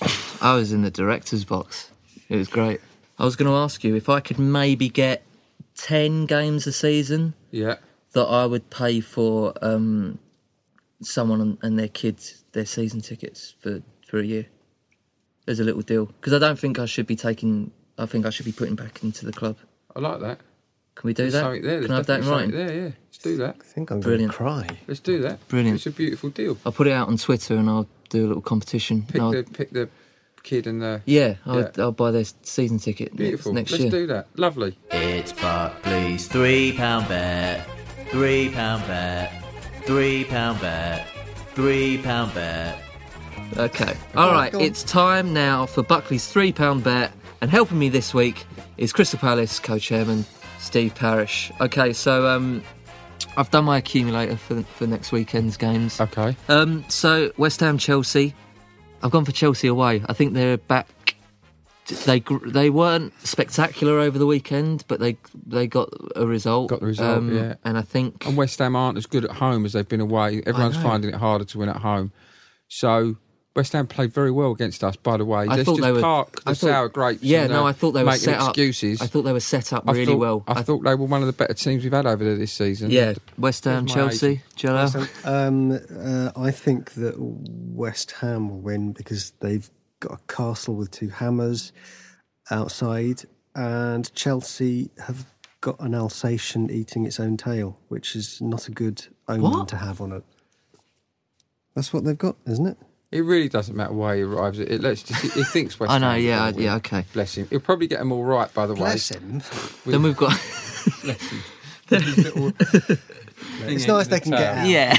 I 0.42 0.54
was 0.54 0.72
in 0.72 0.82
the 0.82 0.90
director's 0.90 1.44
box. 1.44 1.90
It 2.28 2.36
was 2.36 2.48
great. 2.48 2.80
I 3.18 3.24
was 3.24 3.36
going 3.36 3.50
to 3.50 3.56
ask 3.56 3.84
you 3.84 3.94
if 3.94 4.08
I 4.08 4.20
could 4.20 4.38
maybe 4.38 4.88
get 4.88 5.22
10 5.76 6.26
games 6.26 6.66
a 6.66 6.72
season 6.72 7.34
yeah. 7.50 7.76
that 8.12 8.24
I 8.24 8.44
would 8.46 8.68
pay 8.70 9.00
for 9.00 9.54
um, 9.62 10.18
someone 11.00 11.40
and- 11.40 11.58
and 11.62 11.78
their 11.78 11.88
kids 11.88 12.44
their 12.52 12.66
season 12.66 13.00
tickets 13.00 13.54
for, 13.60 13.80
for 14.06 14.18
a 14.20 14.24
year 14.24 14.44
as 15.48 15.58
a 15.60 15.64
little 15.64 15.80
deal. 15.80 16.04
Because 16.06 16.34
I 16.34 16.38
don't 16.38 16.58
think 16.58 16.78
I 16.78 16.84
should 16.84 17.06
be 17.06 17.16
taking, 17.16 17.70
I 17.96 18.04
think 18.06 18.26
I 18.26 18.30
should 18.30 18.44
be 18.44 18.52
putting 18.52 18.74
back 18.74 19.02
into 19.02 19.24
the 19.24 19.32
club. 19.32 19.56
I 19.96 20.00
like 20.00 20.20
that. 20.20 20.38
Can 20.94 21.08
we 21.08 21.14
do 21.14 21.22
There's 21.22 21.32
that? 21.32 21.40
something 21.40 21.62
there. 21.62 21.72
There's 21.80 21.86
Can 21.86 21.94
I 21.94 21.96
have 21.96 22.06
that 22.06 22.14
in 22.16 22.20
definitely 22.20 22.44
something 22.44 22.60
writing? 22.60 22.76
there, 22.76 22.84
yeah. 22.88 22.92
Let's 23.06 23.18
do 23.18 23.36
that. 23.38 23.56
I 23.58 23.64
think 23.64 23.90
I'm 23.90 24.00
Brilliant. 24.00 24.36
going 24.38 24.58
to 24.58 24.66
cry. 24.68 24.78
Let's 24.86 25.00
do 25.00 25.22
that. 25.22 25.48
Brilliant. 25.48 25.76
It's 25.76 25.86
a 25.86 25.90
beautiful 25.90 26.28
deal. 26.28 26.58
I'll 26.66 26.72
put 26.72 26.86
it 26.86 26.92
out 26.92 27.08
on 27.08 27.16
Twitter 27.16 27.54
and 27.56 27.70
I'll 27.70 27.88
do 28.10 28.26
a 28.26 28.28
little 28.28 28.42
competition. 28.42 29.02
Pick 29.02 29.14
And 29.14 29.22
I'll- 29.22 29.30
the 29.32 29.44
pick 29.44 29.70
the 29.70 29.88
kid 30.42 30.66
and 30.66 30.82
the 30.82 31.02
yeah, 31.06 31.34
I'll, 31.46 31.60
Yeah. 31.60 31.70
I'll 31.78 31.92
buy 31.92 32.10
their 32.10 32.24
season 32.42 32.78
ticket 32.78 33.14
beautiful. 33.16 33.52
next, 33.52 33.70
next 33.72 33.82
Let's 33.82 33.92
year. 33.94 34.02
do 34.02 34.06
that. 34.08 34.26
Lovely. 34.36 34.76
It's 34.90 35.32
Buckley's 35.32 36.28
three 36.28 36.72
pound 36.72 37.08
bet, 37.08 37.66
three 38.10 38.50
pound 38.50 38.86
bet, 38.86 39.32
three 39.84 40.24
pound 40.24 40.60
bet, 40.60 41.06
three 41.54 41.98
pound 41.98 42.34
bet. 42.34 42.78
Okay. 43.56 43.94
All 44.14 44.30
right. 44.32 44.52
go 44.52 44.58
on. 44.58 44.64
It's 44.64 44.82
time 44.82 45.32
now 45.34 45.66
for 45.66 45.82
Buckley's 45.82 46.26
three 46.26 46.52
pound 46.52 46.82
bet, 46.84 47.12
and 47.40 47.50
helping 47.50 47.78
me 47.78 47.88
this 47.88 48.14
week 48.14 48.44
is 48.78 48.92
Crystal 48.92 49.18
Palace 49.18 49.58
co-chairman 49.58 50.24
Steve 50.58 50.94
Parish. 50.94 51.52
Okay, 51.60 51.92
so 51.92 52.26
um, 52.26 52.62
I've 53.36 53.50
done 53.50 53.64
my 53.64 53.78
accumulator 53.78 54.36
for 54.36 54.62
for 54.62 54.86
next 54.86 55.12
weekend's 55.12 55.56
games. 55.56 56.00
Okay. 56.00 56.34
Um, 56.48 56.84
so 56.88 57.30
West 57.36 57.60
Ham 57.60 57.76
Chelsea, 57.78 58.34
I've 59.02 59.10
gone 59.10 59.24
for 59.24 59.32
Chelsea 59.32 59.68
away. 59.68 60.02
I 60.08 60.12
think 60.12 60.34
they're 60.34 60.58
back. 60.58 61.16
They 62.06 62.20
they 62.46 62.70
weren't 62.70 63.12
spectacular 63.26 63.98
over 63.98 64.16
the 64.18 64.26
weekend, 64.26 64.84
but 64.86 65.00
they 65.00 65.16
they 65.46 65.66
got 65.66 65.90
a 66.14 66.26
result. 66.26 66.70
Got 66.70 66.80
the 66.80 66.86
result, 66.86 67.18
Um, 67.18 67.36
yeah. 67.36 67.54
And 67.64 67.76
I 67.76 67.82
think 67.82 68.24
And 68.26 68.36
West 68.36 68.58
Ham 68.60 68.76
aren't 68.76 68.96
as 68.98 69.06
good 69.06 69.24
at 69.24 69.32
home 69.32 69.64
as 69.64 69.72
they've 69.72 69.88
been 69.88 70.00
away. 70.00 70.42
Everyone's 70.46 70.76
finding 70.76 71.12
it 71.12 71.16
harder 71.16 71.44
to 71.44 71.58
win 71.58 71.68
at 71.68 71.76
home. 71.76 72.12
So 72.68 73.16
West 73.54 73.72
Ham 73.74 73.86
played 73.86 74.14
very 74.14 74.30
well 74.30 74.50
against 74.52 74.82
us, 74.82 74.96
by 74.96 75.18
the 75.18 75.24
way. 75.26 75.40
I 75.40 75.44
Let's 75.56 75.64
thought 75.64 75.76
just 75.76 75.82
they 75.82 75.92
were. 75.92 76.00
park 76.00 76.36
the 76.42 76.50
I 76.50 76.54
thought- 76.54 76.56
sour 76.56 76.88
grapes. 76.88 77.22
Yeah, 77.22 77.42
and, 77.42 77.52
no, 77.52 77.66
uh, 77.66 77.68
I 77.68 77.72
thought 77.72 77.92
they 77.92 78.00
were 78.00 78.06
making 78.10 78.20
set 78.24 78.40
excuses. 78.48 79.00
up. 79.00 79.04
I 79.04 79.08
thought 79.08 79.22
they 79.22 79.32
were 79.34 79.40
set 79.40 79.72
up 79.74 79.84
I 79.86 79.92
really 79.92 80.06
thought- 80.06 80.18
well. 80.18 80.44
I, 80.48 80.62
thought 80.62 80.82
they 80.84 80.94
were 80.94 81.04
one 81.06 81.20
of 81.20 81.26
the 81.26 81.34
better 81.34 81.52
teams 81.52 81.82
we've 81.84 81.92
had 81.92 82.06
over 82.06 82.24
there 82.24 82.36
this 82.36 82.52
season. 82.52 82.90
Yeah, 82.90 83.12
West 83.36 83.64
Ham, 83.64 83.86
Chelsea, 83.86 84.40
Jello. 84.56 84.88
Um, 85.24 85.72
uh, 85.72 86.30
I 86.34 86.50
think 86.50 86.92
that 86.94 87.14
West 87.18 88.12
Ham 88.12 88.48
will 88.48 88.60
win 88.60 88.92
because 88.92 89.32
they've 89.40 89.68
got 90.00 90.12
a 90.18 90.32
castle 90.32 90.74
with 90.74 90.90
two 90.90 91.08
hammers 91.10 91.72
outside, 92.50 93.22
and 93.54 94.12
Chelsea 94.14 94.90
have 95.06 95.26
got 95.60 95.78
an 95.78 95.94
Alsatian 95.94 96.70
eating 96.70 97.04
its 97.04 97.20
own 97.20 97.36
tail, 97.36 97.78
which 97.88 98.16
is 98.16 98.40
not 98.40 98.66
a 98.66 98.70
good 98.70 99.06
omen 99.28 99.42
What? 99.42 99.68
to 99.68 99.76
have 99.76 100.00
on 100.00 100.12
it. 100.12 100.24
That's 101.74 101.92
what 101.92 102.04
they've 102.04 102.16
got, 102.18 102.36
isn't 102.46 102.66
it? 102.66 102.78
It 103.12 103.20
really 103.20 103.48
doesn't 103.50 103.76
matter 103.76 103.92
where 103.92 104.16
he 104.16 104.22
arrives 104.22 104.58
at. 104.58 104.70
It 104.70 104.80
lets 104.80 105.02
just, 105.02 105.20
he 105.34 105.44
thinks 105.44 105.78
West 105.78 105.92
I 105.92 105.98
know, 105.98 106.10
Ham's 106.12 106.24
yeah, 106.24 106.38
gonna 106.38 106.56
win. 106.56 106.64
yeah, 106.64 106.74
okay. 106.76 107.04
Bless 107.12 107.36
him. 107.36 107.46
He'll 107.50 107.60
probably 107.60 107.86
get 107.86 107.98
them 107.98 108.10
all 108.10 108.24
right, 108.24 108.52
by 108.54 108.66
the 108.66 108.72
way. 108.72 108.80
Bless 108.80 109.10
him. 109.10 109.42
Then 109.86 110.02
we've 110.02 110.16
got 110.16 110.30
Bless 111.02 111.30
him. 111.30 111.42
It's 113.64 113.86
nice 113.86 114.06
they 114.08 114.20
can 114.20 114.30
get 114.32 114.58
out. 114.58 114.66
yeah. 114.66 114.94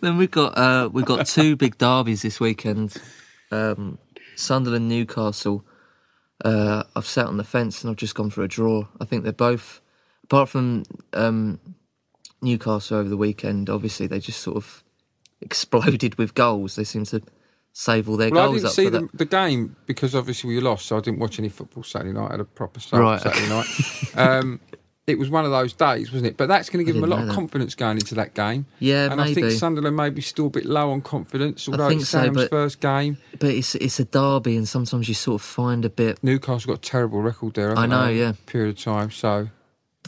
then 0.00 0.16
we've 0.16 0.30
got 0.30 0.56
uh, 0.56 0.88
we've 0.92 1.04
got 1.04 1.26
two 1.26 1.56
big 1.56 1.76
derbies 1.78 2.22
this 2.22 2.38
weekend. 2.40 2.94
Um, 3.50 3.98
Sunderland, 4.36 4.88
Newcastle. 4.88 5.64
Uh, 6.44 6.84
I've 6.94 7.06
sat 7.06 7.26
on 7.26 7.36
the 7.36 7.44
fence 7.44 7.82
and 7.82 7.90
I've 7.90 7.96
just 7.96 8.14
gone 8.14 8.30
for 8.30 8.42
a 8.42 8.48
draw. 8.48 8.86
I 9.00 9.06
think 9.06 9.24
they're 9.24 9.32
both, 9.32 9.80
apart 10.24 10.50
from 10.50 10.84
um, 11.14 11.58
Newcastle 12.42 12.98
over 12.98 13.08
the 13.08 13.16
weekend. 13.16 13.70
Obviously, 13.70 14.06
they 14.06 14.20
just 14.20 14.40
sort 14.40 14.56
of 14.58 14.84
exploded 15.40 16.16
with 16.16 16.34
goals. 16.34 16.76
They 16.76 16.84
seem 16.84 17.04
to 17.06 17.22
save 17.72 18.08
all 18.08 18.16
their 18.16 18.30
Well, 18.30 18.42
I 18.42 18.46
goals 18.46 18.56
didn't 18.56 18.66
up 18.68 18.72
see 18.72 18.88
the, 18.88 19.08
the 19.14 19.24
game 19.26 19.76
because 19.86 20.14
obviously 20.14 20.54
we 20.54 20.60
lost, 20.60 20.86
so 20.86 20.96
I 20.96 21.00
didn't 21.00 21.20
watch 21.20 21.38
any 21.38 21.48
football 21.48 21.82
Saturday 21.82 22.12
night. 22.12 22.28
I 22.28 22.32
had 22.32 22.40
a 22.40 22.44
proper 22.44 22.80
Right. 22.92 23.20
Saturday 23.20 23.48
night. 23.48 23.66
Um, 24.16 24.60
it 25.06 25.18
was 25.18 25.30
one 25.30 25.44
of 25.44 25.52
those 25.52 25.72
days, 25.72 26.10
wasn't 26.10 26.26
it? 26.26 26.36
But 26.36 26.48
that's 26.48 26.68
going 26.68 26.84
to 26.84 26.92
give 26.92 27.00
them 27.00 27.04
a 27.04 27.14
lot 27.14 27.20
of 27.20 27.28
that. 27.28 27.34
confidence 27.34 27.74
going 27.76 27.96
into 27.96 28.16
that 28.16 28.34
game. 28.34 28.66
Yeah, 28.80 29.10
and 29.10 29.20
I 29.20 29.32
think. 29.32 29.52
Sunderland 29.52 29.94
may 29.94 30.10
be 30.10 30.20
still 30.20 30.46
a 30.46 30.50
bit 30.50 30.64
low 30.64 30.90
on 30.90 31.00
confidence, 31.00 31.68
although 31.68 31.88
think 31.88 32.00
it's 32.00 32.10
so, 32.10 32.24
Sam's 32.24 32.48
first 32.48 32.80
game. 32.80 33.18
But 33.38 33.50
it's 33.50 33.76
it's 33.76 34.00
a 34.00 34.04
derby, 34.04 34.56
and 34.56 34.68
sometimes 34.68 35.06
you 35.08 35.14
sort 35.14 35.40
of 35.40 35.46
find 35.46 35.84
a 35.84 35.90
bit 35.90 36.22
Newcastle 36.24 36.72
got 36.72 36.78
a 36.78 36.80
terrible 36.80 37.22
record 37.22 37.54
there. 37.54 37.78
I 37.78 37.86
know, 37.86 38.06
they, 38.06 38.18
yeah. 38.18 38.32
Period 38.46 38.76
of 38.76 38.82
time. 38.82 39.12
So 39.12 39.48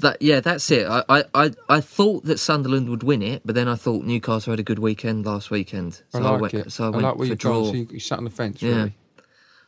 That 0.01 0.21
yeah, 0.21 0.41
that's 0.41 0.71
it. 0.71 0.87
I, 0.87 1.05
I, 1.09 1.25
I, 1.35 1.51
I 1.69 1.81
thought 1.81 2.25
that 2.25 2.39
Sunderland 2.39 2.89
would 2.89 3.03
win 3.03 3.23
it, 3.23 3.43
but 3.45 3.55
then 3.55 3.69
I 3.69 3.75
thought 3.75 4.05
Newcastle 4.05 4.53
had 4.53 4.61
a 4.61 4.63
good 4.63 4.79
weekend 4.79 5.27
last 5.27 5.51
weekend. 5.51 6.03
So 6.11 6.19
I 6.19 6.23
like 6.23 6.41
went, 6.41 6.55
it. 6.55 6.73
So 6.73 6.85
I 6.85 6.87
I 6.87 6.91
went 6.91 7.19
like 7.19 7.29
for 7.29 7.35
draw. 7.35 7.65
So 7.67 7.73
you, 7.73 7.89
you 7.91 8.01
sat 8.01 8.19
on 8.19 8.25
the 8.25 8.31
fence. 8.31 8.63
Yeah. 8.63 8.75
Really. 8.75 8.95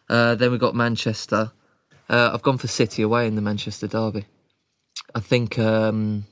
Uh, 0.09 0.35
then 0.35 0.51
we 0.51 0.59
got 0.59 0.75
Manchester. 0.75 1.53
Uh, 2.09 2.31
I've 2.35 2.43
gone 2.43 2.59
for 2.59 2.67
City 2.67 3.03
away 3.03 3.27
in 3.29 3.37
the 3.37 3.43
Manchester 3.43 3.87
derby. 3.87 4.27
I 5.15 5.21
think 5.21 5.59
um, 5.59 6.27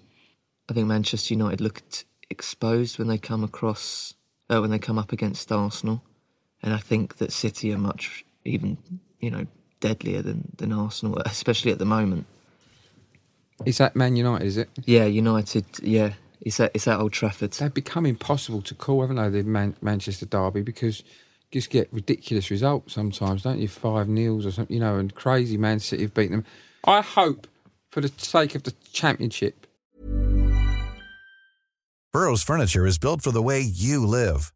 I 0.69 0.73
think 0.73 0.87
Manchester 0.87 1.35
United 1.35 1.61
looked 1.61 2.05
exposed 2.31 2.99
when 2.99 3.09
they 3.09 3.19
come 3.19 3.45
across 3.45 4.15
uh, 4.51 4.61
when 4.61 4.71
they 4.71 4.79
come 4.79 4.99
up 4.99 5.13
against 5.13 5.51
Arsenal, 5.53 6.03
and 6.63 6.75
I 6.75 6.79
think 6.79 7.17
that 7.19 7.33
City 7.33 7.73
are 7.73 7.79
much 7.79 8.25
even 8.45 8.79
you 9.21 9.31
know 9.31 9.47
deadlier 9.81 10.23
than 10.23 10.53
than 10.57 10.73
Arsenal, 10.73 11.19
especially 11.25 11.73
at 11.73 11.79
the 11.79 11.85
moment. 11.85 12.27
Is 13.67 13.79
that 13.79 13.97
Man 13.97 14.17
United? 14.17 14.47
Is 14.47 14.57
it? 14.57 14.71
Yeah, 14.85 15.05
United. 15.05 15.65
Yeah, 15.83 16.13
it's 16.41 16.61
at 16.61 16.71
it's 16.75 16.87
at 16.87 17.01
Old 17.01 17.13
Trafford. 17.13 17.53
They've 17.53 17.73
become 17.73 18.07
impossible 18.07 18.63
to 18.63 18.75
call, 18.75 19.01
haven't 19.01 19.17
they? 19.17 19.43
The 19.43 19.49
Man- 19.49 19.77
Manchester 19.83 20.27
derby 20.27 20.63
because 20.63 21.01
you 21.01 21.07
just 21.61 21.71
get 21.71 21.89
ridiculous 21.93 22.51
results 22.51 22.95
sometimes, 22.95 23.43
don't 23.43 23.59
you? 23.59 23.69
Five 23.69 24.09
nils 24.09 24.47
or 24.47 24.53
something, 24.53 24.75
you 24.75 24.81
know, 24.81 24.97
and 24.97 25.15
crazy 25.15 25.57
Man 25.57 25.81
City 25.81 26.03
have 26.03 26.15
beaten 26.15 26.37
them. 26.37 26.45
I 26.85 27.01
hope, 27.01 27.47
for 27.91 28.01
the 28.01 28.13
sake 28.17 28.55
of 28.55 28.63
the 28.63 28.73
championship, 28.93 29.67
Burrow's 32.13 32.43
furniture 32.43 32.87
is 32.87 32.99
built 32.99 33.23
for 33.23 33.33
the 33.33 33.43
way 33.43 33.61
you 33.61 34.07
live. 34.07 34.53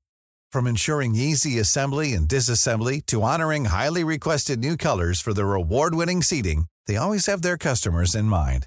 From 0.52 0.66
ensuring 0.66 1.14
easy 1.14 1.58
assembly 1.58 2.12
and 2.12 2.28
disassembly 2.28 3.04
to 3.06 3.22
honoring 3.22 3.66
highly 3.66 4.04
requested 4.04 4.58
new 4.58 4.76
colors 4.76 5.20
for 5.20 5.34
their 5.34 5.54
award-winning 5.54 6.22
seating, 6.22 6.66
they 6.86 6.96
always 6.96 7.26
have 7.26 7.42
their 7.42 7.58
customers 7.58 8.14
in 8.14 8.24
mind. 8.26 8.66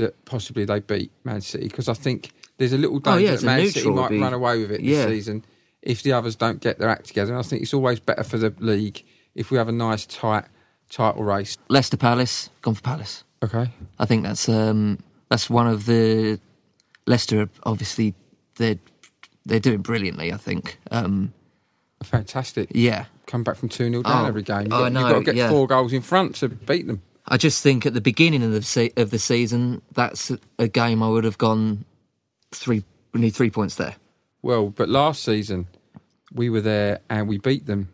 That 0.00 0.24
possibly 0.24 0.64
they 0.64 0.80
beat 0.80 1.10
Man 1.24 1.40
City 1.40 1.68
because 1.68 1.88
I 1.88 1.94
think 1.94 2.32
there's 2.58 2.72
a 2.72 2.78
little 2.78 2.98
danger 2.98 3.18
Oh, 3.18 3.30
yeah, 3.30 3.36
that 3.36 3.42
Man 3.44 3.66
City 3.70 3.90
might 3.90 4.10
be- 4.10 4.18
run 4.18 4.32
away 4.34 4.58
with 4.60 4.70
it 4.72 4.80
Yeah. 4.80 5.06
this 5.06 5.24
season 5.24 5.44
if 5.82 6.02
the 6.02 6.12
others 6.12 6.36
don't 6.36 6.60
get 6.60 6.78
their 6.78 6.88
act 6.90 7.06
together. 7.06 7.32
And 7.32 7.38
I 7.38 7.42
think 7.42 7.62
it's 7.62 7.72
always 7.72 8.00
better 8.00 8.22
for 8.24 8.36
the 8.36 8.52
league 8.58 9.02
if 9.34 9.50
we 9.50 9.56
have 9.58 9.68
a 9.68 9.72
nice 9.72 10.04
tight 10.06 10.44
title 10.90 11.22
race. 11.22 11.56
Leicester 11.68 11.96
Palace, 11.96 12.50
gone 12.62 12.74
for 12.74 12.82
Palace. 12.82 13.24
Okay. 13.42 13.70
I 13.98 14.04
think 14.04 14.24
that's 14.24 14.48
um, 14.48 14.98
that's 15.30 15.48
one 15.48 15.66
of 15.66 15.86
the 15.86 16.38
Leicester. 17.06 17.48
Obviously, 17.62 18.14
they're 18.56 18.78
they're 19.46 19.60
doing 19.60 19.80
brilliantly. 19.80 20.32
I 20.32 20.36
think. 20.36 20.78
Um, 20.90 21.32
fantastic. 22.02 22.68
Yeah. 22.74 23.06
Come 23.26 23.44
back 23.44 23.56
from 23.56 23.68
2 23.68 23.88
0 23.90 24.02
down 24.02 24.24
Oh, 24.24 24.28
every 24.28 24.42
game. 24.42 24.62
You've 24.64 24.72
I 24.72 24.78
got, 24.80 24.92
know, 24.92 25.00
you've 25.00 25.08
got 25.10 25.18
to 25.20 25.24
get 25.24 25.34
yeah. 25.36 25.48
four 25.48 25.66
goals 25.66 25.92
in 25.92 26.02
front 26.02 26.34
to 26.36 26.48
beat 26.48 26.86
them. 26.86 27.00
I 27.30 27.36
just 27.36 27.62
think 27.62 27.86
at 27.86 27.94
the 27.94 28.00
beginning 28.00 28.42
of 28.42 28.50
the 28.50 28.60
se- 28.62 28.92
of 28.96 29.10
the 29.10 29.18
season, 29.18 29.80
that's 29.94 30.32
a, 30.58 30.68
game 30.68 31.02
I 31.02 31.08
would 31.08 31.24
have 31.24 31.38
gone 31.38 31.84
three. 32.50 32.84
We 33.14 33.20
need 33.20 33.30
three 33.30 33.50
points 33.50 33.76
there. 33.76 33.94
Well, 34.42 34.70
but 34.70 34.88
last 34.88 35.22
season 35.22 35.68
we 36.32 36.50
were 36.50 36.60
there 36.60 37.00
and 37.08 37.28
we 37.28 37.38
beat 37.38 37.66
them. 37.66 37.88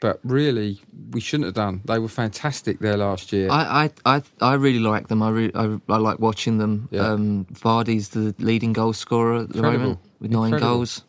But 0.00 0.18
really, 0.24 0.80
we 1.10 1.20
shouldn't 1.20 1.44
have 1.44 1.54
done. 1.54 1.82
They 1.84 1.98
were 1.98 2.08
fantastic 2.08 2.78
there 2.78 2.96
last 2.96 3.32
year. 3.34 3.50
I, 3.50 3.90
I, 4.04 4.16
I, 4.16 4.22
I 4.40 4.54
really 4.54 4.78
like 4.78 5.08
them. 5.08 5.22
I, 5.22 5.28
re- 5.28 5.52
I, 5.54 5.78
I 5.90 5.96
like 5.98 6.18
watching 6.18 6.56
them. 6.56 6.88
Yeah. 6.90 7.06
Um, 7.12 7.44
Vardy's 7.52 8.08
the 8.08 8.34
leading 8.38 8.72
goal 8.72 8.94
scorer 8.94 9.42
at 9.42 9.50
the 9.50 9.56
Incredible. 9.56 9.82
moment 9.82 9.98
with 10.20 10.30
nine 10.30 10.44
Incredible. 10.54 10.76
goals. 10.76 11.02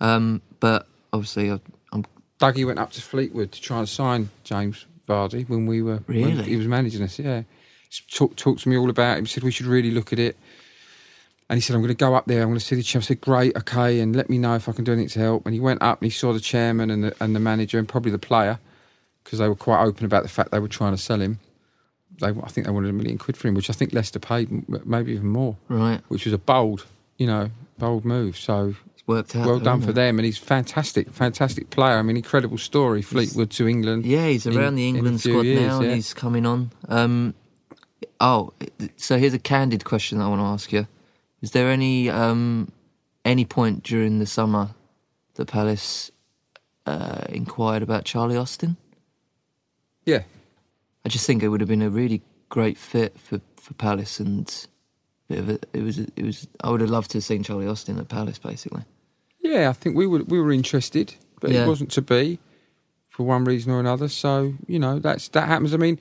Um, 0.00 0.42
but 0.60 0.86
obviously, 1.12 1.50
I, 1.50 1.58
I'm 1.92 2.04
Dougie 2.38 2.64
went 2.64 2.78
up 2.78 2.92
to 2.92 3.02
Fleetwood 3.02 3.50
to 3.50 3.60
try 3.60 3.78
and 3.80 3.88
sign 3.88 4.30
James 4.44 4.86
Vardy 5.10 5.48
when 5.48 5.66
we 5.66 5.82
were 5.82 5.98
when 6.06 6.44
he 6.44 6.56
was 6.56 6.66
managing 6.66 7.02
us. 7.02 7.18
Yeah, 7.18 7.42
He 7.88 8.02
talked 8.10 8.38
talked 8.38 8.62
to 8.62 8.68
me 8.68 8.76
all 8.76 8.90
about 8.90 9.18
him. 9.18 9.26
Said 9.26 9.42
we 9.42 9.50
should 9.50 9.66
really 9.66 9.90
look 9.90 10.12
at 10.12 10.18
it. 10.18 10.36
And 11.48 11.56
he 11.56 11.60
said, 11.60 11.74
"I'm 11.74 11.82
going 11.82 11.88
to 11.88 11.94
go 11.94 12.14
up 12.14 12.26
there. 12.26 12.42
I'm 12.42 12.48
going 12.48 12.60
to 12.60 12.64
see 12.64 12.76
the 12.76 12.82
chairman." 12.82 13.04
I 13.04 13.08
said, 13.08 13.20
"Great, 13.20 13.56
okay, 13.56 14.00
and 14.00 14.14
let 14.14 14.30
me 14.30 14.38
know 14.38 14.54
if 14.54 14.68
I 14.68 14.72
can 14.72 14.84
do 14.84 14.92
anything 14.92 15.08
to 15.10 15.18
help." 15.18 15.46
And 15.46 15.54
he 15.54 15.60
went 15.60 15.82
up 15.82 16.00
and 16.00 16.06
he 16.06 16.16
saw 16.16 16.32
the 16.32 16.40
chairman 16.40 16.90
and 16.90 17.04
the, 17.04 17.16
and 17.20 17.34
the 17.34 17.40
manager 17.40 17.78
and 17.78 17.88
probably 17.88 18.12
the 18.12 18.18
player 18.18 18.60
because 19.24 19.40
they 19.40 19.48
were 19.48 19.56
quite 19.56 19.82
open 19.82 20.04
about 20.04 20.22
the 20.22 20.28
fact 20.28 20.52
they 20.52 20.58
were 20.60 20.68
trying 20.68 20.92
to 20.92 20.98
sell 20.98 21.20
him. 21.20 21.40
They, 22.20 22.28
I 22.28 22.48
think 22.48 22.66
they 22.66 22.72
wanted 22.72 22.90
a 22.90 22.92
million 22.92 23.18
quid 23.18 23.36
for 23.36 23.48
him, 23.48 23.54
which 23.54 23.70
I 23.70 23.72
think 23.72 23.92
Leicester 23.92 24.18
paid, 24.18 24.68
maybe 24.86 25.12
even 25.12 25.28
more, 25.28 25.56
right. 25.68 26.00
which 26.08 26.24
was 26.24 26.34
a 26.34 26.38
bold, 26.38 26.86
you 27.18 27.26
know, 27.26 27.50
bold 27.78 28.04
move. 28.04 28.36
So 28.36 28.74
worked 29.10 29.36
out. 29.36 29.46
well 29.46 29.58
done 29.58 29.82
for 29.82 29.90
it? 29.90 29.94
them, 29.94 30.18
and 30.18 30.24
he's 30.24 30.38
fantastic, 30.38 31.10
fantastic 31.10 31.70
player. 31.70 31.98
I 31.98 32.02
mean, 32.02 32.16
incredible 32.16 32.58
story. 32.58 33.02
Fleetwood 33.02 33.50
to 33.50 33.68
England. 33.68 34.06
Yeah, 34.06 34.28
he's 34.28 34.46
around 34.46 34.76
the 34.76 34.88
in 34.88 34.94
a 34.94 34.98
England 34.98 35.20
squad 35.20 35.42
years, 35.42 35.60
now, 35.60 35.80
yeah. 35.80 35.86
and 35.86 35.94
he's 35.96 36.14
coming 36.14 36.46
on. 36.46 36.70
Um, 36.88 37.34
oh, 38.20 38.52
so 38.96 39.18
here's 39.18 39.34
a 39.34 39.38
candid 39.38 39.84
question 39.84 40.18
that 40.18 40.24
I 40.24 40.28
want 40.28 40.40
to 40.40 40.46
ask 40.46 40.72
you: 40.72 40.86
Is 41.42 41.50
there 41.50 41.68
any 41.68 42.08
um, 42.08 42.70
any 43.24 43.44
point 43.44 43.82
during 43.82 44.20
the 44.20 44.26
summer 44.26 44.70
that 45.34 45.46
Palace 45.46 46.10
uh, 46.86 47.24
inquired 47.28 47.82
about 47.82 48.04
Charlie 48.04 48.36
Austin? 48.36 48.76
Yeah, 50.06 50.22
I 51.04 51.08
just 51.08 51.26
think 51.26 51.42
it 51.42 51.48
would 51.48 51.60
have 51.60 51.68
been 51.68 51.82
a 51.82 51.90
really 51.90 52.22
great 52.48 52.78
fit 52.78 53.18
for, 53.18 53.40
for 53.56 53.74
Palace, 53.74 54.20
and 54.20 54.66
bit 55.30 55.38
of 55.38 55.48
a, 55.48 55.58
it 55.72 55.82
was 55.82 55.98
it 55.98 56.22
was. 56.22 56.46
I 56.62 56.70
would 56.70 56.80
have 56.80 56.90
loved 56.90 57.10
to 57.12 57.18
have 57.18 57.24
seen 57.24 57.42
Charlie 57.42 57.66
Austin 57.66 57.98
at 57.98 58.08
Palace, 58.08 58.38
basically. 58.38 58.82
Yeah. 59.42 59.68
I 59.68 59.72
think 59.72 59.96
we 59.96 60.06
were 60.06 60.22
we 60.24 60.40
were 60.40 60.52
interested, 60.52 61.14
but 61.40 61.50
Yeah. 61.50 61.64
it 61.64 61.68
wasn't 61.68 61.90
to 61.92 62.02
be 62.02 62.38
for 63.10 63.24
one 63.24 63.44
reason 63.44 63.72
or 63.72 63.80
another. 63.80 64.08
So 64.08 64.54
you 64.66 64.78
know, 64.78 64.98
that's 64.98 65.28
that 65.28 65.48
happens. 65.48 65.74
I 65.74 65.76
mean, 65.76 65.98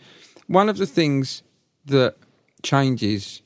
one 0.48 0.70
of 0.70 0.78
the 0.78 0.86
things 0.86 1.44
that 1.86 2.16
changes 2.64 3.42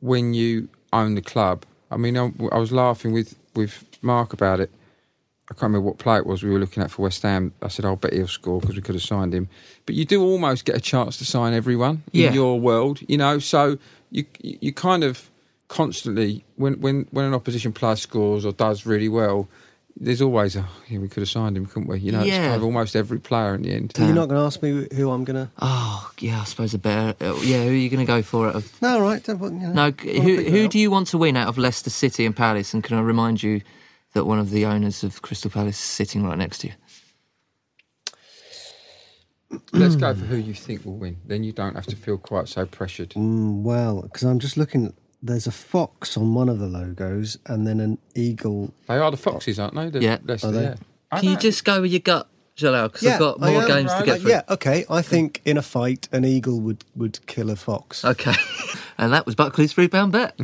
when 0.00 0.34
you 0.34 0.68
own 0.92 1.14
the 1.14 1.22
club. 1.22 1.64
I 1.90 1.96
mean, 1.96 2.16
I, 2.16 2.30
I 2.52 2.58
was 2.58 2.72
laughing 2.72 3.12
with 3.12 3.36
with 3.54 3.84
Mark 4.02 4.32
about 4.32 4.60
it. 4.60 4.70
I 5.50 5.54
can't 5.54 5.64
remember 5.64 5.88
what 5.88 5.98
play 5.98 6.16
it 6.16 6.26
was 6.26 6.42
we 6.42 6.50
were 6.50 6.58
looking 6.58 6.82
at 6.82 6.90
for 6.90 7.02
West 7.02 7.22
Ham. 7.22 7.52
I 7.60 7.68
said, 7.68 7.84
"I'll 7.84 7.96
bet 7.96 8.12
he'll 8.14 8.28
score 8.28 8.60
because 8.60 8.76
we 8.76 8.82
could 8.82 8.94
have 8.94 9.02
signed 9.02 9.34
him." 9.34 9.48
But 9.84 9.94
you 9.96 10.04
do 10.04 10.22
almost 10.22 10.64
get 10.64 10.76
a 10.76 10.80
chance 10.80 11.16
to 11.18 11.24
sign 11.24 11.52
everyone 11.52 12.02
Yeah. 12.12 12.28
in 12.28 12.34
your 12.34 12.58
world, 12.60 13.00
you 13.08 13.18
know. 13.18 13.38
So 13.38 13.76
you 14.10 14.24
you 14.40 14.72
kind 14.72 15.04
of 15.04 15.28
constantly 15.72 16.44
when 16.56 16.74
when 16.80 17.06
when 17.12 17.24
an 17.24 17.32
opposition 17.32 17.72
player 17.72 17.96
scores 17.96 18.44
or 18.44 18.52
does 18.52 18.84
really 18.84 19.08
well, 19.08 19.48
there's 19.96 20.20
always 20.20 20.54
a 20.54 20.68
yeah, 20.88 20.98
we 20.98 21.08
could 21.08 21.22
have 21.22 21.30
signed 21.30 21.56
him, 21.56 21.64
couldn't 21.64 21.88
we? 21.88 21.98
You 21.98 22.12
know, 22.12 22.20
it's 22.20 22.36
kind 22.36 22.54
of 22.54 22.62
almost 22.62 22.94
every 22.94 23.18
player 23.18 23.54
in 23.54 23.62
the 23.62 23.72
end. 23.72 23.92
So 23.96 24.04
you're 24.04 24.14
not 24.14 24.28
going 24.28 24.38
to 24.38 24.44
ask 24.44 24.62
me 24.62 24.86
who 24.94 25.10
I'm 25.10 25.24
going 25.24 25.46
to. 25.46 25.50
Oh, 25.62 26.10
yeah, 26.20 26.42
I 26.42 26.44
suppose 26.44 26.74
a 26.74 26.78
better. 26.78 27.14
uh, 27.24 27.34
yeah, 27.40 27.62
who 27.64 27.70
are 27.70 27.72
you 27.72 27.88
going 27.88 28.04
to 28.06 28.12
go 28.12 28.20
for? 28.22 28.48
Out 28.48 28.56
of, 28.56 28.82
No, 28.82 29.00
right. 29.00 29.24
Don't, 29.24 29.42
you 29.42 29.68
know, 29.68 29.72
no, 29.72 29.90
who 29.92 30.42
who 30.42 30.68
do 30.68 30.78
you 30.78 30.90
want 30.90 31.06
to 31.08 31.18
win 31.18 31.36
out 31.38 31.48
of 31.48 31.56
Leicester 31.56 31.90
City 31.90 32.26
and 32.26 32.36
Palace? 32.36 32.74
And 32.74 32.84
can 32.84 32.98
I 32.98 33.00
remind 33.00 33.42
you 33.42 33.62
that 34.12 34.26
one 34.26 34.38
of 34.38 34.50
the 34.50 34.66
owners 34.66 35.02
of 35.02 35.22
Crystal 35.22 35.50
Palace 35.50 35.78
is 35.78 35.84
sitting 35.84 36.22
right 36.24 36.36
next 36.36 36.58
to 36.58 36.66
you? 36.68 36.74
Let's 39.72 39.96
go 39.96 40.14
for 40.14 40.24
who 40.24 40.36
you 40.36 40.54
think 40.54 40.84
will 40.84 40.96
win. 40.96 41.16
Then 41.26 41.44
you 41.44 41.52
don't 41.52 41.74
have 41.74 41.86
to 41.86 41.96
feel 41.96 42.16
quite 42.18 42.48
so 42.48 42.64
pressured. 42.66 43.10
Mm, 43.10 43.62
well, 43.62 44.02
because 44.02 44.22
I'm 44.22 44.38
just 44.38 44.56
looking. 44.56 44.94
There's 45.22 45.46
a 45.46 45.52
fox 45.52 46.16
on 46.16 46.34
one 46.34 46.48
of 46.48 46.58
the 46.58 46.66
logos, 46.66 47.38
and 47.46 47.66
then 47.66 47.78
an 47.80 47.98
eagle. 48.16 48.72
They 48.88 48.96
are 48.98 49.10
the 49.10 49.16
Foxes, 49.16 49.58
aren't 49.60 49.74
they? 49.76 49.88
The 49.90 50.00
Yeah. 50.02 50.18
Leicester, 50.24 50.48
Are 50.48 50.52
they? 50.52 50.62
yeah. 50.62 50.74
Can 51.18 51.28
you 51.28 51.36
just 51.36 51.64
go 51.64 51.80
with 51.80 51.92
your 51.92 52.00
gut, 52.00 52.26
Jalal? 52.56 52.88
Because 52.88 53.06
I've 53.06 53.18
got 53.20 53.38
more 53.40 53.62
am, 53.62 53.68
games 53.68 53.90
to 53.92 53.96
right? 53.98 54.04
get 54.04 54.12
Like, 54.14 54.20
through. 54.22 54.30
Yeah, 54.30 54.42
okay. 54.48 54.84
I 54.90 55.00
think 55.02 55.40
in 55.44 55.56
a 55.58 55.62
fight, 55.62 56.08
an 56.10 56.24
eagle 56.24 56.60
would 56.60 56.84
would 56.96 57.24
kill 57.26 57.50
a 57.50 57.56
fox. 57.56 58.04
Okay. 58.04 58.34
and 58.98 59.12
that 59.12 59.24
was 59.26 59.34
Buckley's 59.36 59.72
three 59.72 59.86
pound 59.88 60.10
bet. 60.12 60.34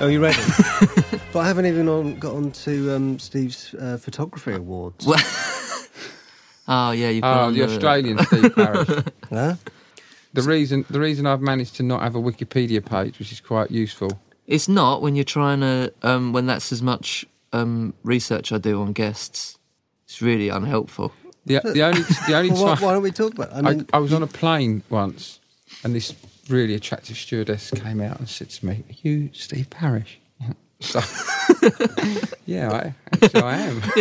Are 0.00 0.10
you 0.10 0.20
ready? 0.20 0.40
but 1.32 1.40
I 1.40 1.46
haven't 1.46 1.66
even 1.66 1.88
on, 1.88 2.18
got 2.18 2.34
on 2.34 2.50
to 2.52 2.96
um, 2.96 3.18
Steve's 3.20 3.72
uh, 3.74 3.98
photography 4.00 4.52
awards. 4.54 5.06
Well- 5.06 5.20
oh 6.68 6.90
yeah, 6.90 7.10
you've 7.10 7.22
got 7.22 7.48
Oh, 7.48 7.50
the 7.52 7.62
Australian 7.64 8.18
Steve 8.24 8.54
Parish. 8.54 8.88
Huh? 9.30 9.54
The 10.34 10.42
reason 10.42 10.84
the 10.88 11.00
reason 11.00 11.26
I've 11.26 11.40
managed 11.42 11.76
to 11.76 11.82
not 11.82 12.02
have 12.02 12.14
a 12.14 12.20
Wikipedia 12.20 12.84
page, 12.84 13.18
which 13.18 13.32
is 13.32 13.40
quite 13.40 13.70
useful. 13.70 14.20
It's 14.46 14.68
not 14.68 15.02
when 15.02 15.14
you're 15.14 15.24
trying 15.24 15.60
to 15.60 15.92
um, 16.02 16.32
when 16.32 16.46
that's 16.46 16.72
as 16.72 16.82
much 16.82 17.24
um, 17.52 17.94
research 18.02 18.52
I 18.52 18.58
do 18.58 18.80
on 18.80 18.92
guests. 18.92 19.58
It's 20.04 20.22
really 20.22 20.48
unhelpful. 20.48 21.12
The 21.46 21.60
the 21.64 21.82
only 21.82 22.02
the 22.02 22.34
only 22.34 22.50
Well, 22.50 22.76
time 22.76 22.84
why 22.84 22.92
don't 22.92 23.02
we 23.02 23.10
talk 23.10 23.34
about? 23.34 23.52
I 23.52 23.58
I, 23.58 23.62
mean, 23.62 23.86
I 23.92 23.98
was 23.98 24.12
on 24.12 24.22
a 24.22 24.26
plane 24.26 24.82
once, 24.88 25.40
and 25.84 25.94
this 25.94 26.14
really 26.48 26.74
attractive 26.74 27.16
stewardess 27.16 27.70
came 27.70 28.00
out 28.00 28.18
and 28.18 28.28
said 28.28 28.50
to 28.50 28.66
me, 28.66 28.84
"Are 28.88 28.94
you 29.02 29.30
Steve 29.32 29.70
Parish?" 29.70 30.18
So, 30.82 31.00
yeah, 32.44 32.72
I, 32.72 32.94
actually 33.14 33.42
I 33.42 33.56
am. 33.56 33.82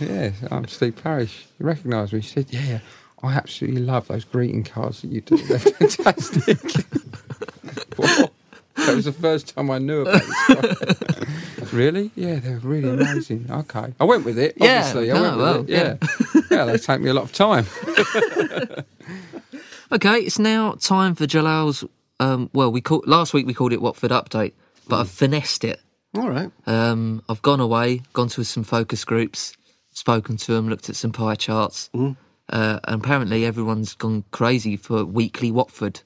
yes, 0.00 0.34
I'm 0.50 0.66
Steve 0.66 0.96
Parish. 1.00 1.46
You 1.60 1.66
recognise 1.66 2.12
me? 2.12 2.20
She 2.20 2.30
said, 2.30 2.46
"Yeah, 2.50 2.80
I 3.22 3.32
absolutely 3.34 3.82
love 3.82 4.08
those 4.08 4.24
greeting 4.24 4.64
cards 4.64 5.02
that 5.02 5.08
you 5.08 5.20
do. 5.20 5.36
They're 5.36 5.58
fantastic." 5.98 6.58
That 8.76 8.96
was 8.96 9.04
the 9.04 9.12
first 9.12 9.54
time 9.54 9.70
I 9.70 9.76
knew 9.78 10.02
about 10.02 10.22
this 10.22 11.72
really? 11.72 12.10
Yeah, 12.14 12.36
they're 12.36 12.60
really 12.60 12.88
amazing. 12.88 13.46
Okay, 13.50 13.92
I 14.00 14.04
went 14.04 14.24
with 14.24 14.38
it. 14.38 14.54
Yeah, 14.56 14.78
Obviously, 14.78 15.10
I 15.10 15.14
no, 15.14 15.22
went 15.22 15.36
with 15.36 15.44
well, 15.44 15.60
it. 15.60 15.68
Yeah, 15.68 15.96
yeah, 16.50 16.64
they 16.64 16.78
take 16.78 17.00
me 17.02 17.10
a 17.10 17.14
lot 17.14 17.24
of 17.24 17.32
time. 17.32 17.66
Okay, 19.92 20.20
it's 20.20 20.38
now 20.38 20.72
time 20.80 21.14
for 21.14 21.26
Jalal's. 21.26 21.84
Um, 22.20 22.48
well, 22.52 22.70
we 22.70 22.80
call, 22.80 23.02
last 23.06 23.34
week 23.34 23.46
we 23.46 23.52
called 23.54 23.72
it 23.72 23.82
Watford 23.82 24.12
update, 24.12 24.52
but 24.88 25.00
I've 25.00 25.10
finessed 25.10 25.64
it. 25.64 25.80
all 26.16 26.28
right. 26.30 26.50
Um, 26.66 27.22
I've 27.28 27.42
gone 27.42 27.60
away, 27.60 28.02
gone 28.12 28.28
to 28.28 28.44
some 28.44 28.62
focus 28.62 29.04
groups, 29.04 29.52
spoken 29.90 30.36
to 30.38 30.52
them, 30.52 30.68
looked 30.68 30.88
at 30.88 30.96
some 30.96 31.12
pie 31.12 31.34
charts, 31.34 31.90
uh, 32.50 32.80
and 32.84 33.02
apparently 33.02 33.44
everyone's 33.44 33.94
gone 33.94 34.24
crazy 34.30 34.76
for 34.76 35.04
weekly 35.04 35.50
Watford. 35.50 36.02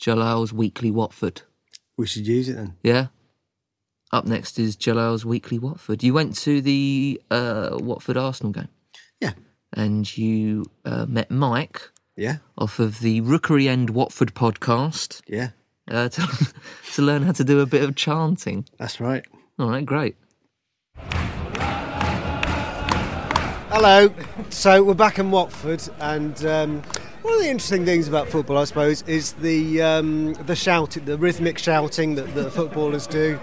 Jalal's 0.00 0.52
weekly 0.52 0.90
Watford. 0.90 1.42
We 1.96 2.06
should 2.06 2.26
use 2.26 2.48
it 2.48 2.56
then. 2.56 2.76
Yeah. 2.82 3.06
Up 4.12 4.26
next 4.26 4.58
is 4.58 4.76
Jalal's 4.76 5.24
weekly 5.24 5.58
Watford. 5.58 6.02
You 6.02 6.12
went 6.14 6.36
to 6.38 6.60
the 6.60 7.20
uh, 7.30 7.70
Watford 7.80 8.16
Arsenal 8.16 8.52
game, 8.52 8.68
Yeah. 9.20 9.32
and 9.72 10.16
you 10.16 10.66
uh, 10.84 11.06
met 11.06 11.30
Mike 11.30 11.90
Yeah. 12.16 12.36
off 12.58 12.78
of 12.78 13.00
the 13.00 13.20
Rookery 13.22 13.68
End 13.68 13.90
Watford 13.90 14.34
podcast 14.34 15.22
Yeah. 15.26 15.50
uh, 15.90 16.08
to, 16.10 16.54
to 16.94 17.02
learn 17.02 17.22
how 17.22 17.32
to 17.32 17.44
do 17.44 17.60
a 17.60 17.66
bit 17.66 17.82
of 17.82 17.96
chanting. 17.96 18.66
That's 18.78 19.00
right. 19.00 19.24
All 19.58 19.70
right, 19.70 19.84
great. 19.84 20.16
Hello. 23.78 24.10
So 24.48 24.82
we're 24.82 24.94
back 24.94 25.18
in 25.18 25.30
Watford, 25.30 25.86
and 26.00 26.46
um, 26.46 26.82
one 27.20 27.34
of 27.34 27.40
the 27.40 27.50
interesting 27.50 27.84
things 27.84 28.08
about 28.08 28.26
football, 28.26 28.56
I 28.56 28.64
suppose, 28.64 29.02
is 29.02 29.34
the 29.34 29.82
um, 29.82 30.32
the 30.32 30.56
shouting, 30.56 31.04
the 31.04 31.18
rhythmic 31.18 31.58
shouting 31.58 32.14
that, 32.14 32.34
that 32.34 32.52
footballers 32.52 33.06
do. 33.06 33.38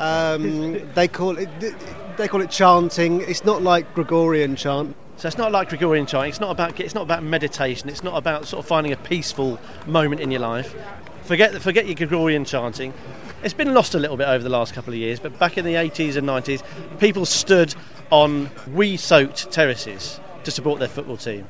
Um, 0.00 0.92
they 0.94 1.06
call 1.06 1.38
it 1.38 1.48
they 2.16 2.26
call 2.26 2.40
it 2.40 2.50
chanting. 2.50 3.20
It's 3.20 3.44
not 3.44 3.62
like 3.62 3.94
Gregorian 3.94 4.56
chant. 4.56 4.96
So 5.18 5.28
it's 5.28 5.38
not 5.38 5.52
like 5.52 5.68
Gregorian 5.68 6.04
chant. 6.06 6.30
It's 6.30 6.40
not 6.40 6.50
about 6.50 6.80
it's 6.80 6.96
not 6.96 7.02
about 7.02 7.22
meditation. 7.22 7.88
It's 7.88 8.02
not 8.02 8.16
about 8.16 8.48
sort 8.48 8.64
of 8.64 8.66
finding 8.66 8.92
a 8.92 8.96
peaceful 8.96 9.56
moment 9.86 10.20
in 10.20 10.32
your 10.32 10.40
life. 10.40 10.74
Forget 11.22 11.62
forget 11.62 11.86
your 11.86 11.94
Gregorian 11.94 12.44
chanting. 12.44 12.92
It's 13.44 13.54
been 13.54 13.72
lost 13.72 13.94
a 13.94 14.00
little 14.00 14.16
bit 14.16 14.26
over 14.26 14.42
the 14.42 14.50
last 14.50 14.74
couple 14.74 14.92
of 14.92 14.98
years, 14.98 15.20
but 15.20 15.38
back 15.38 15.56
in 15.56 15.64
the 15.64 15.74
80s 15.74 16.16
and 16.16 16.26
90s, 16.26 16.64
people 16.98 17.24
stood 17.24 17.72
on 18.10 18.50
wee-soaked 18.72 19.50
terraces 19.50 20.20
to 20.44 20.50
support 20.50 20.78
their 20.78 20.88
football 20.88 21.16
team. 21.16 21.46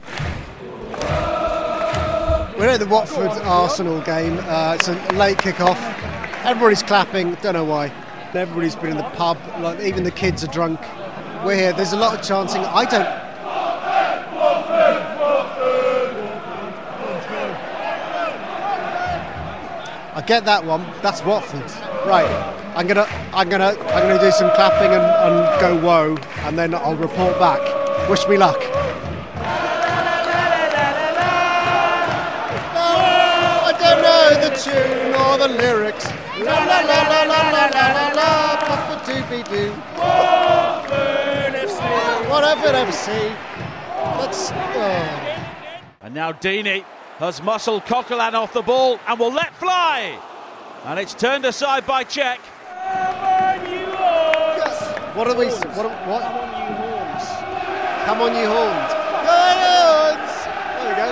We're 2.58 2.68
at 2.70 2.80
the 2.80 2.86
Watford 2.88 3.30
Arsenal 3.42 4.00
game. 4.00 4.38
Uh, 4.38 4.76
it's 4.78 4.88
a 4.88 4.94
late 5.14 5.38
kick-off. 5.38 5.78
Everybody's 6.44 6.82
clapping. 6.82 7.34
Don't 7.42 7.52
know 7.52 7.64
why. 7.64 7.92
Everybody's 8.32 8.76
been 8.76 8.92
in 8.92 8.96
the 8.96 9.02
pub. 9.10 9.38
Like 9.60 9.80
even 9.80 10.04
the 10.04 10.10
kids 10.10 10.42
are 10.42 10.46
drunk. 10.46 10.80
we're 11.44 11.56
here. 11.56 11.72
There's 11.74 11.92
a 11.92 11.98
lot 11.98 12.18
of 12.18 12.26
chanting. 12.26 12.62
I 12.62 12.84
don't. 12.86 13.26
I 20.16 20.22
get 20.26 20.46
that 20.46 20.64
one. 20.64 20.86
That's 21.02 21.22
Watford. 21.22 21.60
Right. 22.06 22.55
I'm 22.76 22.86
gonna, 22.86 23.06
I'm 23.32 23.48
gonna, 23.48 23.70
I'm 23.70 24.02
gonna 24.06 24.20
do 24.20 24.30
some 24.30 24.50
clapping 24.50 24.92
and, 24.92 25.02
and 25.02 25.60
go 25.62 25.80
whoa, 25.80 26.14
and 26.46 26.58
then 26.58 26.74
I'll 26.74 26.94
report 26.94 27.38
back. 27.38 27.58
Wish 28.10 28.28
me 28.28 28.36
luck. 28.36 28.58
Oh, 32.76 32.92
I 33.64 33.72
don't 33.80 34.02
know 34.02 34.28
the 34.46 34.52
tune 34.54 35.14
or 35.14 35.38
the 35.38 35.48
lyrics. 35.56 36.04
La 36.38 36.52
la 36.52 36.80
la 36.80 37.00
la 37.08 37.22
la 37.22 37.40
la 37.48 37.64
la 37.64 37.86
la 37.96 38.08
la. 38.12 38.56
Papa 38.60 39.00
doobie 39.06 39.42
doo. 39.48 39.72
Watford 42.28 42.74
FC. 42.74 43.34
Let's. 44.18 44.50
Oh. 44.52 46.02
And 46.02 46.14
now 46.14 46.30
Deeney 46.30 46.84
has 47.16 47.42
muscled 47.42 47.86
Coquelin 47.86 48.34
off 48.34 48.52
the 48.52 48.60
ball 48.60 49.00
and 49.08 49.18
will 49.18 49.32
let 49.32 49.54
fly. 49.54 50.20
And 50.84 51.00
it's 51.00 51.14
turned 51.14 51.46
aside 51.46 51.86
by 51.86 52.04
Cech. 52.04 52.36
What 55.16 55.28
are 55.28 55.34
we? 55.34 55.46
What? 55.46 55.78
Are, 55.78 55.88
what? 56.06 56.22
Come 58.04 58.20
on, 58.20 58.36
you 58.36 58.46
horns! 58.46 58.92
Horns! 59.24 60.32
There 60.76 60.90
we 60.90 60.94
go. 60.94 61.08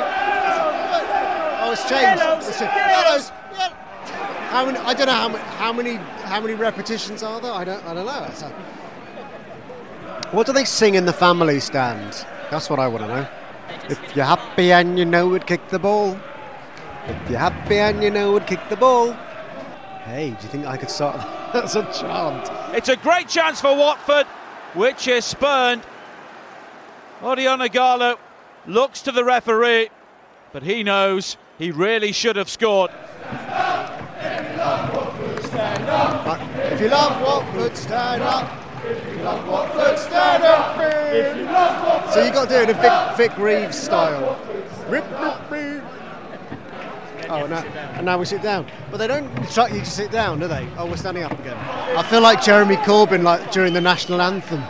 Oh, 1.63 1.73
it's 1.73 1.89
changed. 1.89 2.23
It's 2.47 2.59
changed. 2.59 2.77
Yellows. 2.77 3.33
How 4.51 4.67
many? 4.67 4.79
I 4.79 4.93
don't 4.93 5.07
know 5.07 5.13
how 5.15 5.29
many. 5.29 5.45
How 5.45 5.73
many? 5.73 5.95
How 6.29 6.41
many 6.43 6.53
repetitions 6.53 7.23
are 7.23 7.41
there? 7.41 7.51
I 7.51 7.65
don't. 7.65 7.83
I 7.87 7.95
don't 7.95 8.05
know. 8.05 8.13
A- 8.13 8.53
what 10.37 10.47
do 10.47 10.53
they 10.53 10.67
sing 10.67 10.97
in 10.97 11.07
the 11.07 11.13
family 11.15 11.59
stand? 11.59 12.27
That's 12.51 12.69
what 12.69 12.79
I 12.79 12.89
want 12.89 13.05
to 13.05 13.09
know. 13.09 13.27
If 13.89 14.15
you're 14.15 14.27
happy 14.27 14.71
and 14.71 14.99
you 14.99 15.07
know 15.07 15.33
it, 15.33 15.47
kick 15.47 15.67
the 15.71 15.79
ball. 15.79 16.19
If 17.07 17.31
you're 17.31 17.39
happy 17.39 17.79
and 17.79 18.03
you 18.03 18.11
know 18.11 18.37
it, 18.37 18.47
kick 18.47 18.61
the 18.69 18.77
ball. 18.77 19.15
Hey, 20.05 20.37
do 20.39 20.43
you 20.43 20.49
think 20.51 20.67
I 20.67 20.77
could 20.77 20.91
start? 20.91 21.27
That's 21.65 21.77
a 21.77 21.85
chant. 21.85 22.51
It's 22.75 22.89
a 22.89 22.97
great 22.97 23.29
chance 23.29 23.61
for 23.61 23.77
Watford, 23.77 24.27
which 24.75 25.07
is 25.07 25.25
spurned. 25.25 25.83
Odion 27.21 27.65
Ighalo 27.65 28.19
looks 28.67 29.03
to 29.03 29.13
the 29.13 29.25
referee, 29.25 29.91
but 30.53 30.65
he 30.65 30.83
knows 30.83 31.37
he 31.57 31.71
really 31.71 32.11
should 32.11 32.35
have 32.35 32.49
scored. 32.49 32.91
If 33.23 34.51
you 36.81 36.89
love 36.89 37.23
Watford, 37.23 37.77
stand 37.77 38.23
up. 38.25 38.85
If 38.85 39.17
you 39.17 39.23
love 39.23 39.49
Watford, 39.49 39.97
stand 39.97 40.43
up. 40.43 40.77
If 40.83 41.37
you 41.37 41.45
love 41.45 41.87
Watford, 41.87 42.15
so 42.15 42.25
you 42.25 42.33
got 42.33 42.49
to 42.49 42.55
do 42.55 42.61
it 42.63 42.71
in 42.71 42.77
a 42.77 42.81
Vic, 43.17 43.31
Vic 43.31 43.39
Reeves 43.39 43.79
style. 43.79 44.41
Rip, 44.89 45.05
rip, 45.21 45.51
rip. 45.53 45.84
Oh, 47.29 47.47
now, 47.47 47.63
and 47.63 48.07
now 48.07 48.19
we 48.19 48.25
sit 48.25 48.43
down. 48.43 48.67
But 48.91 48.99
they 48.99 49.07
don't 49.07 49.27
instruct 49.39 49.73
you 49.75 49.81
to 49.81 49.87
sit 49.87 50.11
down, 50.11 50.41
do 50.41 50.49
they? 50.49 50.69
Oh, 50.77 50.87
we're 50.87 50.97
standing 50.97 51.23
up 51.23 51.39
again. 51.39 51.57
I 51.57 52.03
feel 52.03 52.21
like 52.21 52.43
Jeremy 52.43 52.77
Corbyn, 52.77 53.23
like 53.23 53.53
during 53.53 53.73
the 53.73 53.81
national 53.81 54.21
anthem. 54.21 54.63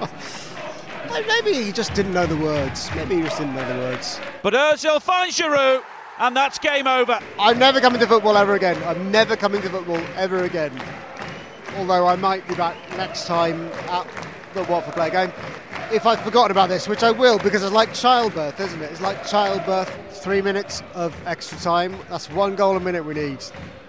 Maybe 1.28 1.62
he 1.62 1.72
just 1.72 1.94
didn't 1.94 2.12
know 2.12 2.26
the 2.26 2.36
words. 2.36 2.90
Maybe 2.94 3.16
he 3.16 3.22
just 3.22 3.38
didn't 3.38 3.54
know 3.54 3.68
the 3.68 3.78
words. 3.80 4.20
But 4.42 4.54
Ozil 4.54 5.00
finds 5.00 5.38
Giroud, 5.38 5.82
and 6.18 6.36
that's 6.36 6.58
game 6.58 6.86
over. 6.86 7.18
I'm 7.38 7.58
never 7.58 7.80
coming 7.80 8.00
to 8.00 8.06
football 8.06 8.36
ever 8.36 8.54
again. 8.54 8.82
I'm 8.84 9.10
never 9.10 9.36
coming 9.36 9.62
to 9.62 9.68
football 9.68 10.00
ever 10.16 10.44
again. 10.44 10.72
Although 11.76 12.06
I 12.06 12.16
might 12.16 12.46
be 12.48 12.54
back 12.54 12.76
next 12.96 13.26
time 13.26 13.68
at 13.88 14.06
the 14.54 14.62
Watford 14.64 14.94
play 14.94 15.10
game. 15.10 15.32
If 15.92 16.06
I've 16.06 16.20
forgotten 16.20 16.50
about 16.50 16.68
this, 16.68 16.88
which 16.88 17.02
I 17.02 17.10
will, 17.10 17.38
because 17.38 17.62
it's 17.62 17.72
like 17.72 17.92
childbirth, 17.94 18.58
isn't 18.58 18.82
it? 18.82 18.90
It's 18.90 19.00
like 19.00 19.24
childbirth. 19.26 19.90
Three 20.10 20.40
minutes 20.40 20.82
of 20.94 21.14
extra 21.26 21.58
time. 21.58 21.96
That's 22.08 22.30
one 22.30 22.56
goal 22.56 22.76
a 22.76 22.80
minute 22.80 23.04
we 23.04 23.14
need. 23.14 23.44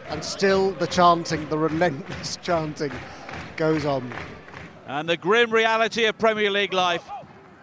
And 0.10 0.24
still 0.24 0.72
the 0.72 0.88
chanting, 0.88 1.48
the 1.50 1.58
relentless 1.58 2.36
chanting, 2.42 2.92
goes 3.56 3.86
on. 3.86 4.12
And 4.88 5.10
the 5.10 5.18
grim 5.18 5.52
reality 5.52 6.06
of 6.06 6.18
Premier 6.18 6.52
League 6.52 6.74
life 6.74 7.04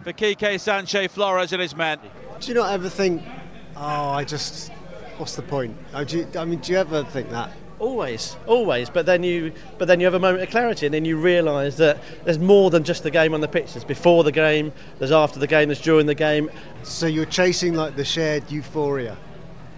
for 0.03 0.13
Quique 0.13 0.59
Sanchez 0.59 1.13
Flores 1.13 1.53
and 1.53 1.63
his 1.63 1.77
men. 1.77 1.99
Do 2.41 2.49
you 2.49 2.55
not 2.55 2.73
ever 2.73 2.89
think, 2.89 3.23
oh, 3.77 4.11
I 4.11 4.25
just, 4.25 4.73
what's 5.19 5.37
the 5.37 5.43
point? 5.43 5.77
Oh, 5.95 6.03
do 6.03 6.19
you, 6.19 6.29
I 6.37 6.45
mean, 6.45 6.59
do 6.59 6.73
you 6.73 6.79
ever 6.79 7.05
think 7.05 7.31
that? 7.31 7.53
Always, 7.83 8.37
always. 8.47 8.89
But 8.89 9.07
then 9.07 9.25
you, 9.25 9.53
but 9.77 9.89
then 9.89 9.99
you 9.99 10.07
have 10.07 10.15
a 10.15 10.21
moment 10.21 10.45
of 10.45 10.51
clarity, 10.51 10.87
and 10.87 10.95
then 10.95 11.05
you 11.05 11.17
realise 11.17 11.77
that 11.79 11.99
there's 12.25 12.39
more 12.39 12.71
than 12.71 12.85
just 12.85 13.03
the 13.03 13.11
game 13.11 13.35
on 13.35 13.41
the 13.41 13.49
pitch. 13.49 13.73
There's 13.73 13.83
before 13.83 14.23
the 14.23 14.31
game, 14.31 14.73
there's 15.01 15.11
after 15.11 15.41
the 15.41 15.49
game, 15.49 15.67
there's 15.67 15.81
during 15.81 16.07
the 16.07 16.15
game. 16.15 16.49
So 16.85 17.09
you're 17.09 17.25
chasing 17.25 17.75
like 17.75 17.97
the 17.97 18.05
shared 18.05 18.49
euphoria. 18.53 19.17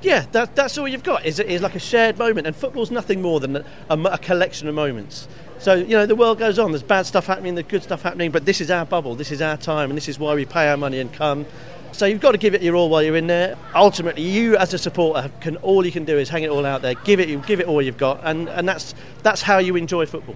Yeah, 0.02 0.26
that, 0.32 0.54
that's 0.54 0.76
all 0.76 0.86
you've 0.86 1.02
got. 1.02 1.24
Is 1.24 1.40
is 1.40 1.62
like 1.62 1.76
a 1.76 1.80
shared 1.80 2.18
moment, 2.18 2.46
and 2.46 2.54
football's 2.54 2.90
nothing 2.90 3.22
more 3.22 3.40
than 3.40 3.56
a, 3.56 3.64
a 3.88 4.18
collection 4.18 4.68
of 4.68 4.74
moments. 4.74 5.26
So 5.58 5.72
you 5.72 5.96
know 5.96 6.04
the 6.04 6.14
world 6.14 6.38
goes 6.38 6.58
on. 6.58 6.72
There's 6.72 6.82
bad 6.82 7.06
stuff 7.06 7.24
happening, 7.24 7.54
there's 7.54 7.68
good 7.68 7.82
stuff 7.82 8.02
happening, 8.02 8.30
but 8.30 8.44
this 8.44 8.60
is 8.60 8.70
our 8.70 8.84
bubble. 8.84 9.14
This 9.14 9.32
is 9.32 9.40
our 9.40 9.56
time, 9.56 9.88
and 9.90 9.96
this 9.96 10.10
is 10.10 10.18
why 10.18 10.34
we 10.34 10.44
pay 10.44 10.68
our 10.68 10.76
money 10.76 11.00
and 11.00 11.10
come. 11.10 11.46
So 11.94 12.06
you've 12.06 12.20
got 12.20 12.32
to 12.32 12.38
give 12.38 12.54
it 12.54 12.62
your 12.62 12.74
all 12.74 12.88
while 12.88 13.04
you're 13.04 13.14
in 13.14 13.28
there. 13.28 13.56
Ultimately, 13.72 14.22
you 14.22 14.56
as 14.56 14.74
a 14.74 14.78
supporter 14.78 15.30
can 15.40 15.56
all 15.58 15.86
you 15.86 15.92
can 15.92 16.04
do 16.04 16.18
is 16.18 16.28
hang 16.28 16.42
it 16.42 16.50
all 16.50 16.66
out 16.66 16.82
there, 16.82 16.94
give 16.94 17.20
it, 17.20 17.46
give 17.46 17.60
it 17.60 17.68
all 17.68 17.80
you've 17.80 17.98
got, 17.98 18.20
and, 18.24 18.48
and 18.48 18.68
that's 18.68 18.96
that's 19.22 19.40
how 19.40 19.58
you 19.58 19.76
enjoy 19.76 20.04
football. 20.04 20.34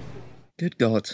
Good 0.57 0.79
God. 0.79 1.11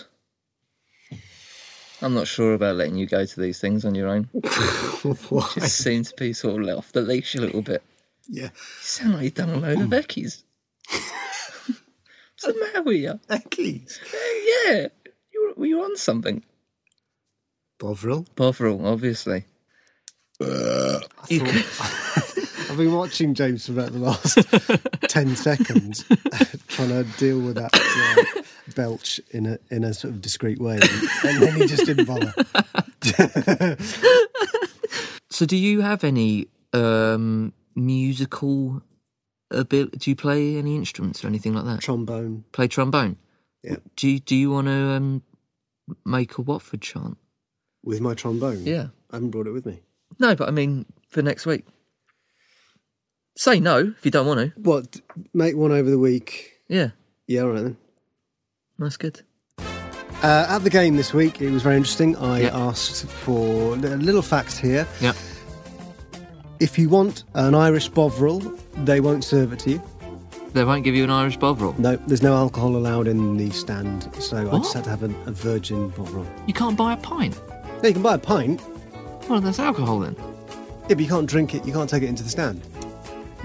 I'm 2.03 2.13
not 2.13 2.27
sure 2.27 2.53
about 2.53 2.77
letting 2.77 2.97
you 2.97 3.07
go 3.07 3.25
to 3.25 3.41
these 3.41 3.59
things 3.59 3.87
on 3.87 3.95
your 3.95 4.07
own. 4.09 4.25
Why? 5.31 5.51
Just 5.55 5.79
seem 5.79 6.05
to 6.05 6.15
be 6.19 6.35
sort 6.35 6.61
of 6.61 6.67
let 6.67 6.77
off 6.77 6.93
the 6.93 7.01
leash 7.01 7.35
a 7.37 7.41
little 7.41 7.63
bit. 7.63 7.83
Yeah. 8.29 8.43
You 8.43 8.51
sound 8.83 9.15
like 9.15 9.23
you've 9.25 9.35
done 9.35 9.49
a 9.49 9.57
load 9.57 9.81
of 9.81 9.89
mm. 9.89 9.99
Beckies. 9.99 10.43
What's 10.91 12.59
the 12.59 12.61
matter 12.61 12.83
with 12.83 12.97
you? 12.97 13.19
Eckies. 13.31 13.99
Yeah, 14.67 14.89
you 15.33 15.47
were, 15.47 15.55
were 15.61 15.67
you 15.67 15.83
on 15.83 15.97
something? 15.97 16.45
Bovril. 17.79 18.27
Bovril, 18.35 18.87
obviously. 18.87 19.47
You 20.41 21.41
could- 21.41 21.65
I've 22.71 22.79
been 22.79 22.93
watching 22.93 23.35
James 23.35 23.67
for 23.67 23.73
about 23.73 23.93
the 23.93 23.99
last 24.01 24.37
10 25.09 25.37
seconds, 25.37 26.05
trying 26.69 26.89
to 26.89 27.05
deal 27.19 27.39
with 27.41 27.55
that 27.55 27.71
uh, 27.73 28.43
belch 28.75 29.21
in 29.31 29.47
a, 29.47 29.59
in 29.71 29.85
a 29.85 29.95
sort 29.95 30.13
of 30.15 30.21
discreet 30.21 30.59
way. 30.61 30.81
And 31.25 31.41
then 31.43 31.55
he 31.55 31.67
just 31.67 31.87
didn't 31.87 32.07
bother. 32.07 32.35
so, 35.31 35.47
do 35.47 35.57
you 35.57 35.83
have 35.83 36.03
any 36.05 36.49
um, 36.73 37.53
musical 37.77 38.83
ability? 39.51 39.97
Do 39.99 40.11
you 40.11 40.17
play 40.17 40.57
any 40.57 40.75
instruments 40.75 41.23
or 41.25 41.29
anything 41.29 41.55
like 41.55 41.67
that? 41.67 41.81
Trombone. 41.81 42.45
Play 42.53 42.67
trombone? 42.69 43.17
Yeah. 43.63 43.77
Do 43.97 44.09
you, 44.09 44.19
do 44.21 44.35
you 44.35 44.51
want 44.51 44.67
to 44.67 44.73
um, 44.73 45.23
make 46.05 46.39
a 46.39 46.43
Watford 46.43 46.81
chant? 46.83 47.19
With 47.85 48.01
my 48.01 48.15
trombone? 48.15 48.65
Yeah. 48.67 48.89
I 49.11 49.17
haven't 49.17 49.31
brought 49.31 49.47
it 49.47 49.53
with 49.53 49.67
me. 49.67 49.83
No, 50.19 50.35
but 50.35 50.49
I 50.49 50.51
mean 50.53 50.87
for 51.09 51.23
next 51.23 51.47
week. 51.47 51.65
Say 53.37 53.59
no 53.61 53.79
if 53.99 54.05
you 54.05 54.11
don't 54.11 54.27
want 54.27 54.41
to. 54.55 54.61
What? 54.61 55.01
Make 55.33 55.57
one 55.57 55.73
over 55.73 55.91
the 55.91 55.99
week? 55.99 56.53
Yeah, 56.69 56.91
Yeah, 57.27 57.43
all 57.43 57.51
right 57.51 57.63
then. 57.63 57.77
that's 58.79 58.97
good. 58.97 59.21
Uh, 59.59 60.47
at 60.49 60.61
the 60.61 60.71
game 60.71 60.97
this 60.97 61.13
week, 61.13 61.43
it 61.43 61.51
was 61.51 61.63
very 61.63 61.77
interesting. 61.77 62.17
I 62.17 62.43
Yeah. 62.43 62.57
asked 62.57 63.07
for 63.07 63.75
a 63.75 63.77
little 63.77 64.23
fact 64.23 64.57
here. 64.59 64.87
Yeah. 65.01 65.13
If 66.61 66.79
you 66.79 66.89
want 66.89 67.25
an 67.35 67.55
Irish 67.55 67.89
Bovril, 67.89 68.41
they 68.85 69.01
won't 69.01 69.25
serve 69.25 69.53
it 69.53 69.59
to 69.61 69.71
you. 69.73 69.83
They 70.55 70.65
won't 70.65 70.85
give 70.85 70.95
you 70.95 71.03
an 71.05 71.11
Irish 71.11 71.37
Bovril. 71.37 71.75
No, 71.79 71.97
there's 72.07 72.23
no 72.23 72.35
alcohol 72.37 72.77
allowed 72.77 73.09
in 73.09 73.37
the 73.37 73.51
stand, 73.51 74.09
so 74.21 74.49
I 74.51 74.59
just 74.59 74.73
had 74.73 74.85
to 74.85 74.91
have 74.91 75.03
a, 75.03 75.07
a 75.27 75.33
virgin 75.33 75.89
Bovril. 75.91 76.27
You 76.47 76.55
can't 76.55 76.77
buy 76.77 76.93
a 76.93 76.97
pint. 76.97 77.39
Yeah, 77.83 77.89
you 77.89 77.93
can 77.95 78.03
buy 78.03 78.15
a 78.15 78.19
pint, 78.19 78.61
Well, 79.29 79.41
that's 79.41 79.59
alcohol 79.59 80.01
then. 80.01 80.17
yeah, 80.19 80.89
but 80.89 81.01
you 81.01 81.09
can't 81.09 81.29
drink 81.29 81.55
it. 81.55 81.65
You 81.65 81.73
can't 81.73 81.89
take 81.89 82.03
it 82.03 82.09
into 82.09 82.23
the 82.23 82.29
stand. 82.29 82.63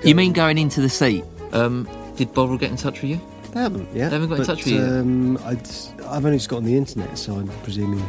You 0.04 0.16
mean 0.16 0.34
going 0.34 0.58
into 0.58 0.82
the 0.82 0.90
seat? 0.90 1.24
Um, 1.52 1.88
did 2.16 2.34
Bovril 2.34 2.58
get 2.58 2.70
in 2.72 2.78
touch 2.78 3.02
with 3.02 3.12
you? 3.12 3.22
They 3.54 3.62
haven't, 3.62 3.88
yeah. 3.96 4.10
They 4.10 4.16
haven't 4.16 4.30
got 4.30 4.36
in 4.36 4.42
but, 4.42 4.48
touch 4.48 4.66
with 4.66 4.74
you? 4.74 4.82
Um, 4.82 5.38
I'd, 5.44 5.68
I've 6.06 6.26
only 6.26 6.38
just 6.38 6.50
got 6.50 6.58
on 6.58 6.64
the 6.66 6.78
internet, 6.78 7.18
so 7.18 7.34
I'm 7.34 7.48
presuming. 7.64 8.04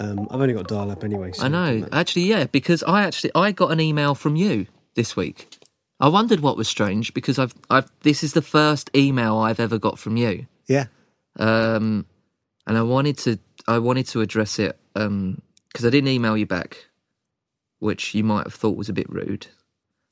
Um, 0.00 0.28
I've 0.30 0.40
only 0.40 0.54
got 0.54 0.68
dial 0.68 0.90
up 0.90 1.04
anyway. 1.04 1.32
So 1.32 1.44
I 1.44 1.48
know. 1.48 1.64
it 1.64 1.66
doesn't 1.66 1.80
matter. 1.80 1.94
Actually, 1.94 2.22
yeah, 2.22 2.44
because 2.46 2.82
I 2.84 3.02
actually 3.02 3.32
I 3.34 3.52
got 3.52 3.72
an 3.72 3.80
email 3.80 4.14
from 4.14 4.36
you 4.36 4.66
this 4.94 5.16
week. 5.16 5.58
I 6.00 6.08
wondered 6.08 6.40
what 6.40 6.56
was 6.56 6.68
strange 6.68 7.12
because 7.12 7.38
I've 7.38 7.52
I've 7.68 7.90
this 8.02 8.22
is 8.22 8.32
the 8.32 8.42
first 8.42 8.90
email 8.96 9.38
I've 9.38 9.60
ever 9.60 9.78
got 9.78 9.98
from 9.98 10.16
you. 10.16 10.46
Yeah. 10.68 10.86
um, 11.38 12.06
and 12.66 12.76
I 12.78 12.82
wanted 12.82 13.18
to 13.18 13.38
I 13.66 13.78
wanted 13.78 14.06
to 14.08 14.20
address 14.20 14.58
it 14.58 14.78
because 15.78 15.86
I 15.86 15.90
didn't 15.90 16.08
email 16.08 16.36
you 16.36 16.44
back, 16.44 16.86
which 17.78 18.12
you 18.12 18.24
might 18.24 18.42
have 18.46 18.52
thought 18.54 18.76
was 18.76 18.88
a 18.88 18.92
bit 18.92 19.08
rude, 19.08 19.46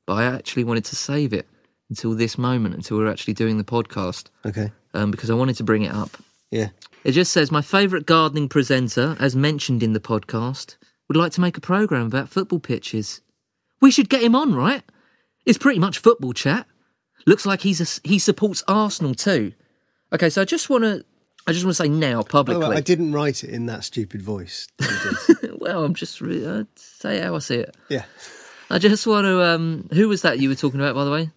but 0.06 0.12
I 0.14 0.24
actually 0.24 0.62
wanted 0.62 0.84
to 0.84 0.94
save 0.94 1.32
it 1.32 1.48
until 1.90 2.14
this 2.14 2.38
moment, 2.38 2.76
until 2.76 2.98
we're 2.98 3.10
actually 3.10 3.34
doing 3.34 3.58
the 3.58 3.64
podcast, 3.64 4.26
Okay. 4.44 4.70
um, 4.94 5.10
because 5.10 5.28
I 5.28 5.34
wanted 5.34 5.56
to 5.56 5.64
bring 5.64 5.82
it 5.82 5.92
up 5.92 6.16
Yeah. 6.52 6.68
It 7.02 7.12
just 7.12 7.32
says 7.32 7.50
my 7.50 7.62
favourite 7.62 8.06
gardening 8.06 8.48
presenter, 8.48 9.16
as 9.18 9.34
mentioned 9.34 9.82
in 9.82 9.92
the 9.92 9.98
podcast, 9.98 10.76
would 11.08 11.16
like 11.16 11.32
to 11.32 11.40
make 11.40 11.56
a 11.56 11.60
programme 11.60 12.06
about 12.06 12.28
football 12.28 12.60
pitches. 12.60 13.20
We 13.80 13.90
should 13.90 14.08
get 14.08 14.22
him 14.22 14.36
on, 14.36 14.54
right? 14.54 14.84
It's 15.46 15.58
pretty 15.58 15.80
much 15.80 15.98
football 15.98 16.32
chat. 16.32 16.64
Looks 17.26 17.44
like 17.44 17.60
he's 17.62 17.80
a, 17.80 18.08
he 18.08 18.20
supports 18.20 18.62
Arsenal 18.68 19.16
too. 19.16 19.52
Okay, 20.12 20.30
so 20.30 20.42
I 20.42 20.44
just 20.44 20.70
want 20.70 20.84
to 20.84 21.04
I 21.46 21.52
just 21.52 21.64
want 21.64 21.76
to 21.76 21.82
say 21.82 21.88
now 21.88 22.22
publicly. 22.22 22.68
way, 22.68 22.76
I 22.76 22.80
didn't 22.80 23.12
write 23.12 23.44
it 23.44 23.50
in 23.50 23.66
that 23.66 23.84
stupid 23.84 24.20
voice. 24.20 24.66
well, 25.58 25.84
I'm 25.84 25.94
just 25.94 26.20
re- 26.20 26.44
uh, 26.44 26.64
say 26.74 27.20
how 27.20 27.36
I 27.36 27.38
see 27.38 27.56
it. 27.56 27.76
yeah. 27.88 28.04
I 28.68 28.78
just 28.78 29.06
want 29.06 29.26
to. 29.26 29.42
Um, 29.42 29.88
who 29.92 30.08
was 30.08 30.22
that 30.22 30.40
you 30.40 30.48
were 30.48 30.56
talking 30.56 30.80
about, 30.80 30.96
by 30.96 31.04
the 31.04 31.10
way? 31.10 31.30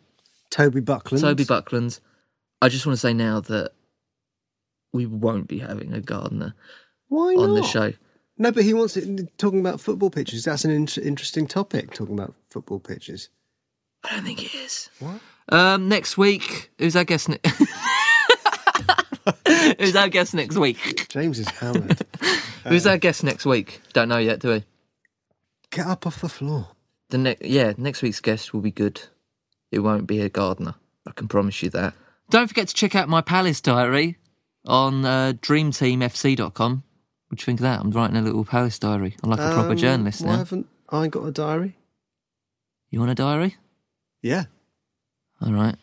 Toby 0.49 0.79
Buckland. 0.79 1.21
Toby 1.21 1.43
Buckland. 1.43 1.99
I 2.61 2.69
just 2.69 2.85
want 2.87 2.95
to 2.95 2.99
say 2.99 3.13
now 3.13 3.39
that 3.41 3.71
we 4.93 5.05
won't 5.05 5.47
be 5.47 5.59
having 5.59 5.93
a 5.93 6.01
gardener 6.01 6.55
Why 7.07 7.35
not? 7.35 7.43
on 7.43 7.53
the 7.53 7.63
show. 7.63 7.93
No, 8.37 8.51
but 8.51 8.63
he 8.63 8.73
wants 8.73 8.97
it 8.97 9.37
talking 9.37 9.59
about 9.59 9.79
football 9.79 10.09
pitches. 10.09 10.45
That's 10.45 10.65
an 10.65 10.71
in- 10.71 11.03
interesting 11.03 11.45
topic, 11.45 11.93
talking 11.93 12.17
about 12.17 12.33
football 12.49 12.79
pitches. 12.79 13.29
I 14.03 14.15
don't 14.15 14.23
think 14.23 14.43
it 14.43 14.55
is. 14.55 14.89
What? 14.99 15.19
Um, 15.49 15.89
next 15.89 16.17
week, 16.17 16.71
who's 16.79 16.95
our 16.95 17.03
guest? 17.03 17.29
Who's 19.79 19.95
our 19.95 20.09
guest 20.09 20.33
next 20.33 20.55
week? 20.57 21.07
James 21.09 21.39
is 21.39 21.47
hammered. 21.49 21.99
Who's 22.67 22.85
our 22.87 22.97
guest 22.97 23.23
next 23.23 23.45
week? 23.45 23.81
Don't 23.93 24.09
know 24.09 24.17
yet, 24.17 24.39
do 24.39 24.49
we? 24.51 24.63
Get 25.71 25.87
up 25.87 26.05
off 26.07 26.21
the 26.21 26.29
floor. 26.29 26.67
The 27.09 27.17
ne- 27.17 27.37
yeah, 27.41 27.73
next 27.77 28.01
week's 28.01 28.19
guest 28.19 28.53
will 28.53 28.61
be 28.61 28.71
good. 28.71 29.01
It 29.71 29.79
won't 29.79 30.07
be 30.07 30.21
a 30.21 30.29
gardener. 30.29 30.75
I 31.07 31.11
can 31.11 31.27
promise 31.27 31.61
you 31.63 31.69
that. 31.71 31.93
Don't 32.29 32.47
forget 32.47 32.67
to 32.67 32.73
check 32.73 32.95
out 32.95 33.09
my 33.09 33.21
Palace 33.21 33.61
diary 33.61 34.17
on 34.65 35.05
uh, 35.05 35.33
dreamteamfc.com. 35.41 36.83
What 37.27 37.37
do 37.37 37.41
you 37.41 37.45
think 37.45 37.59
of 37.59 37.63
that? 37.63 37.79
I'm 37.81 37.91
writing 37.91 38.17
a 38.17 38.21
little 38.21 38.45
Palace 38.45 38.77
diary. 38.79 39.15
I'm 39.23 39.29
like 39.29 39.39
a 39.39 39.53
proper 39.53 39.71
Um, 39.71 39.77
journalist 39.77 40.21
Why 40.21 40.31
now. 40.31 40.37
haven't 40.39 40.67
I 40.89 41.07
got 41.07 41.25
a 41.25 41.31
diary? 41.31 41.75
You 42.89 42.99
want 42.99 43.11
a 43.11 43.15
diary? 43.15 43.55
Yeah. 44.21 44.45
All 45.41 45.53
right. 45.53 45.75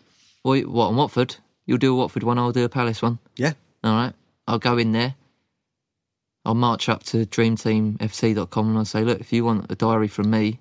What, 0.43 0.67
what 0.67 0.87
on 0.89 0.97
Watford? 0.97 1.37
You'll 1.67 1.79
do 1.79 1.93
a 1.93 1.97
Watford 1.97 2.23
one, 2.23 2.39
I'll 2.39 2.53
do 2.53 2.65
a 2.65 2.69
Palace 2.69 3.03
one. 3.03 3.19
Yeah. 3.37 3.55
All 3.83 3.95
right. 3.95 4.13
I'll 4.47 4.59
go 4.59 4.79
in 4.79 4.93
there. 4.93 5.17
I'll 6.45 6.55
march 6.55 6.89
up 6.89 7.03
to 7.05 7.27
dreamteamfc.com 7.27 8.69
and 8.69 8.79
I'll 8.79 8.85
say, 8.85 9.03
look, 9.03 9.21
if 9.21 9.33
you 9.33 9.45
want 9.45 9.71
a 9.71 9.75
diary 9.75 10.07
from 10.07 10.31
me, 10.31 10.61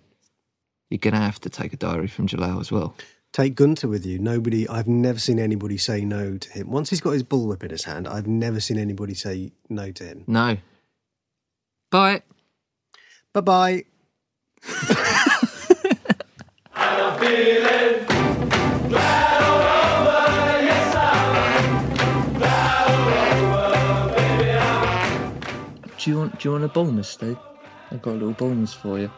you're 0.89 0.97
going 0.97 1.13
to 1.13 1.19
have 1.19 1.39
to 1.41 1.49
take 1.49 1.73
a 1.73 1.77
diary 1.77 2.07
from 2.07 2.25
Jalal 2.25 2.59
as 2.59 2.71
well. 2.71 2.95
Take 3.31 3.53
Gunter 3.53 3.87
with 3.87 4.05
you. 4.05 4.17
Nobody, 4.17 4.67
I've 4.67 4.87
never 4.87 5.19
seen 5.19 5.39
anybody 5.39 5.77
say 5.77 6.03
no 6.03 6.37
to 6.37 6.51
him. 6.51 6.71
Once 6.71 6.89
he's 6.89 7.01
got 7.01 7.11
his 7.11 7.23
bullwhip 7.23 7.63
in 7.63 7.69
his 7.69 7.83
hand, 7.83 8.07
I've 8.07 8.27
never 8.27 8.59
seen 8.59 8.79
anybody 8.79 9.13
say 9.13 9.51
no 9.69 9.91
to 9.91 10.03
him. 10.03 10.23
No. 10.25 10.57
Bye. 11.91 12.23
Bye 13.33 13.41
bye. 13.41 13.85
Do 26.05 26.11
you 26.11 26.19
want 26.19 26.37
do 26.39 26.47
you 26.47 26.51
want 26.51 26.63
a 26.63 26.67
bonus, 26.67 27.09
Steve? 27.09 27.35
I've 27.89 27.99
got 27.99 28.11
a 28.11 28.13
little 28.13 28.33
bonus 28.33 28.75
for 28.75 28.99
you. 28.99 29.09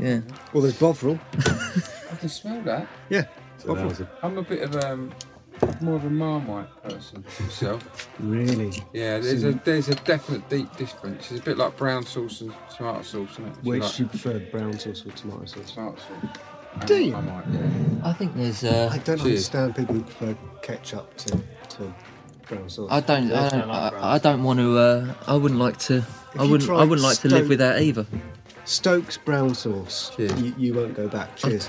Yeah. 0.00 0.20
Well, 0.52 0.62
there's 0.62 0.78
Bovril. 0.78 1.18
I 1.38 2.14
can 2.14 2.28
smell 2.28 2.62
that. 2.62 2.86
Yeah. 3.08 3.24
I'm 4.22 4.38
a 4.38 4.42
bit 4.42 4.62
of 4.62 4.76
um, 4.84 5.12
more 5.80 5.96
of 5.96 6.04
a 6.04 6.10
Marmite 6.10 6.68
person 6.84 7.24
myself. 7.40 8.08
Really? 8.20 8.72
Yeah, 8.92 9.18
there's 9.18 9.42
a 9.42 9.54
there's 9.64 9.88
a 9.88 9.96
definite 9.96 10.48
deep 10.48 10.74
difference. 10.76 11.32
It's 11.32 11.40
a 11.40 11.42
bit 11.42 11.58
like 11.58 11.76
brown 11.76 12.04
sauce 12.04 12.42
and 12.42 12.54
tomato 12.72 13.02
sauce, 13.02 13.32
isn't 13.32 13.46
it? 13.46 13.54
Do 13.54 13.58
you 13.64 13.70
Which 13.72 13.82
like 13.82 13.96
do 13.96 14.02
you 14.04 14.08
prefer, 14.08 14.38
brown 14.52 14.78
sauce 14.78 15.04
or 15.06 15.10
tomato 15.10 15.44
sauce? 15.46 15.72
tomato 15.72 15.96
sauce? 15.96 16.86
Do 16.86 17.04
you? 17.04 17.10
Marmite, 17.10 17.46
yeah. 17.50 17.68
I 18.04 18.12
think 18.12 18.36
there's 18.36 18.62
uh 18.62 18.90
I 18.92 18.98
don't 18.98 19.18
Cheers. 19.18 19.50
understand 19.50 19.74
people 19.74 19.96
who 19.96 20.02
prefer 20.02 20.36
ketchup 20.62 21.16
to, 21.16 21.42
to 21.70 21.94
brown 22.46 22.68
sauce. 22.68 22.88
I 22.90 23.00
don't 23.00 23.32
I 23.32 23.48
don't 23.48 23.70
I, 23.70 24.14
I 24.14 24.18
don't 24.18 24.42
want 24.42 24.58
to 24.60 24.78
uh 24.78 25.14
I 25.26 25.34
wouldn't 25.36 25.60
like 25.60 25.78
to 25.80 26.04
I 26.38 26.44
wouldn't 26.44 26.68
I 26.70 26.84
wouldn't 26.84 27.02
like 27.06 27.18
to 27.18 27.28
live 27.28 27.38
Stoke- 27.40 27.48
without 27.48 27.80
either. 27.80 28.06
Stokes 28.64 29.16
brown 29.16 29.54
sauce. 29.54 30.10
Cheers. 30.16 30.40
You, 30.42 30.54
you 30.58 30.74
won't 30.74 30.94
go 30.94 31.06
back. 31.08 31.36
Cheers. 31.36 31.68